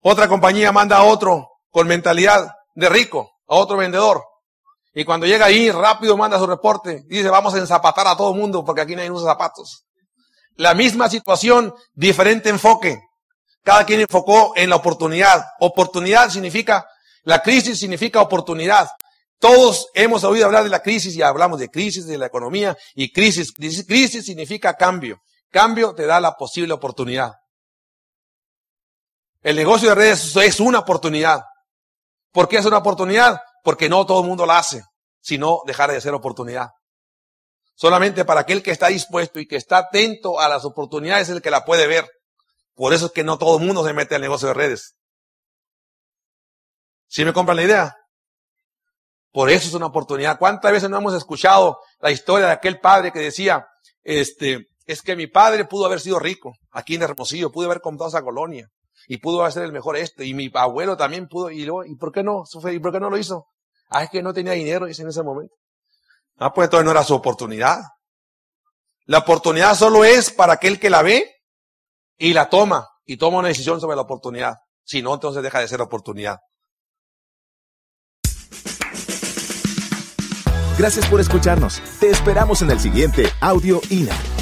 Otra 0.00 0.28
compañía 0.28 0.70
manda 0.70 0.98
a 0.98 1.02
otro 1.02 1.55
con 1.76 1.88
mentalidad 1.88 2.54
de 2.74 2.88
rico, 2.88 3.32
a 3.46 3.56
otro 3.56 3.76
vendedor. 3.76 4.24
Y 4.94 5.04
cuando 5.04 5.26
llega 5.26 5.44
ahí, 5.44 5.70
rápido 5.70 6.16
manda 6.16 6.38
su 6.38 6.46
reporte. 6.46 7.02
Dice, 7.06 7.28
vamos 7.28 7.52
a 7.52 7.58
enzapatar 7.58 8.06
a 8.06 8.16
todo 8.16 8.32
el 8.32 8.40
mundo 8.40 8.64
porque 8.64 8.80
aquí 8.80 8.96
nadie 8.96 9.10
usa 9.10 9.32
zapatos. 9.32 9.84
La 10.54 10.72
misma 10.72 11.10
situación, 11.10 11.74
diferente 11.92 12.48
enfoque. 12.48 12.98
Cada 13.62 13.84
quien 13.84 14.00
enfocó 14.00 14.54
en 14.56 14.70
la 14.70 14.76
oportunidad. 14.76 15.44
Oportunidad 15.60 16.30
significa, 16.30 16.86
la 17.24 17.42
crisis 17.42 17.78
significa 17.78 18.22
oportunidad. 18.22 18.88
Todos 19.38 19.88
hemos 19.92 20.24
oído 20.24 20.46
hablar 20.46 20.64
de 20.64 20.70
la 20.70 20.80
crisis 20.80 21.14
y 21.14 21.20
hablamos 21.20 21.58
de 21.58 21.68
crisis, 21.68 22.06
de 22.06 22.16
la 22.16 22.24
economía 22.24 22.74
y 22.94 23.12
crisis. 23.12 23.52
Crisis 23.52 24.24
significa 24.24 24.78
cambio. 24.78 25.20
Cambio 25.50 25.94
te 25.94 26.06
da 26.06 26.22
la 26.22 26.38
posible 26.38 26.72
oportunidad. 26.72 27.34
El 29.42 29.56
negocio 29.56 29.90
de 29.90 29.94
redes 29.94 30.34
es 30.36 30.58
una 30.58 30.78
oportunidad. 30.78 31.42
¿Por 32.36 32.48
qué 32.48 32.58
es 32.58 32.66
una 32.66 32.76
oportunidad? 32.76 33.40
Porque 33.64 33.88
no 33.88 34.04
todo 34.04 34.20
el 34.20 34.26
mundo 34.26 34.44
la 34.44 34.58
hace, 34.58 34.82
sino 35.22 35.60
dejar 35.64 35.90
de 35.90 36.02
ser 36.02 36.12
oportunidad. 36.12 36.68
Solamente 37.74 38.26
para 38.26 38.40
aquel 38.40 38.62
que 38.62 38.72
está 38.72 38.88
dispuesto 38.88 39.40
y 39.40 39.46
que 39.46 39.56
está 39.56 39.78
atento 39.78 40.38
a 40.38 40.46
las 40.46 40.66
oportunidades 40.66 41.30
es 41.30 41.36
el 41.36 41.40
que 41.40 41.50
la 41.50 41.64
puede 41.64 41.86
ver. 41.86 42.06
Por 42.74 42.92
eso 42.92 43.06
es 43.06 43.12
que 43.12 43.24
no 43.24 43.38
todo 43.38 43.56
el 43.56 43.64
mundo 43.64 43.86
se 43.86 43.94
mete 43.94 44.16
al 44.16 44.20
negocio 44.20 44.48
de 44.48 44.52
redes. 44.52 44.98
¿Sí 47.06 47.24
me 47.24 47.32
compran 47.32 47.56
la 47.56 47.62
idea? 47.62 47.96
Por 49.32 49.48
eso 49.48 49.68
es 49.68 49.72
una 49.72 49.86
oportunidad. 49.86 50.38
¿Cuántas 50.38 50.72
veces 50.72 50.90
no 50.90 50.98
hemos 50.98 51.14
escuchado 51.14 51.78
la 52.00 52.10
historia 52.10 52.48
de 52.48 52.52
aquel 52.52 52.80
padre 52.80 53.12
que 53.12 53.20
decía, 53.20 53.66
este, 54.02 54.66
es 54.84 55.00
que 55.00 55.16
mi 55.16 55.26
padre 55.26 55.64
pudo 55.64 55.86
haber 55.86 56.00
sido 56.00 56.18
rico 56.18 56.52
aquí 56.70 56.96
en 56.96 57.02
Hermosillo, 57.02 57.50
pudo 57.50 57.64
haber 57.64 57.80
comprado 57.80 58.10
esa 58.10 58.20
colonia 58.20 58.68
y 59.08 59.18
pudo 59.18 59.44
hacer 59.44 59.62
el 59.64 59.72
mejor 59.72 59.96
esto, 59.96 60.22
y 60.22 60.34
mi 60.34 60.50
abuelo 60.54 60.96
también 60.96 61.28
pudo, 61.28 61.50
y, 61.50 61.64
luego, 61.64 61.84
¿y 61.84 61.94
por 61.96 62.12
qué 62.12 62.22
no? 62.22 62.44
¿Y 62.70 62.78
por 62.78 62.92
qué 62.92 63.00
no 63.00 63.10
lo 63.10 63.18
hizo? 63.18 63.46
Ah, 63.88 64.02
es 64.02 64.10
que 64.10 64.22
no 64.22 64.34
tenía 64.34 64.52
dinero, 64.52 64.86
dice 64.86 65.02
en 65.02 65.08
ese 65.08 65.22
momento. 65.22 65.54
Ah, 66.38 66.52
pues 66.52 66.66
entonces 66.66 66.84
no 66.84 66.90
era 66.90 67.04
su 67.04 67.14
oportunidad. 67.14 67.80
La 69.04 69.18
oportunidad 69.18 69.74
solo 69.74 70.04
es 70.04 70.30
para 70.30 70.54
aquel 70.54 70.80
que 70.80 70.90
la 70.90 71.02
ve 71.02 71.36
y 72.18 72.32
la 72.32 72.50
toma, 72.50 72.88
y 73.04 73.16
toma 73.16 73.38
una 73.38 73.48
decisión 73.48 73.80
sobre 73.80 73.96
la 73.96 74.02
oportunidad. 74.02 74.56
Si 74.84 75.02
no, 75.02 75.14
entonces 75.14 75.42
deja 75.42 75.60
de 75.60 75.68
ser 75.68 75.80
oportunidad. 75.80 76.38
Gracias 80.78 81.08
por 81.08 81.20
escucharnos. 81.20 81.80
Te 82.00 82.10
esperamos 82.10 82.60
en 82.60 82.70
el 82.70 82.80
siguiente 82.80 83.32
Audio 83.40 83.80
INA. 83.88 84.35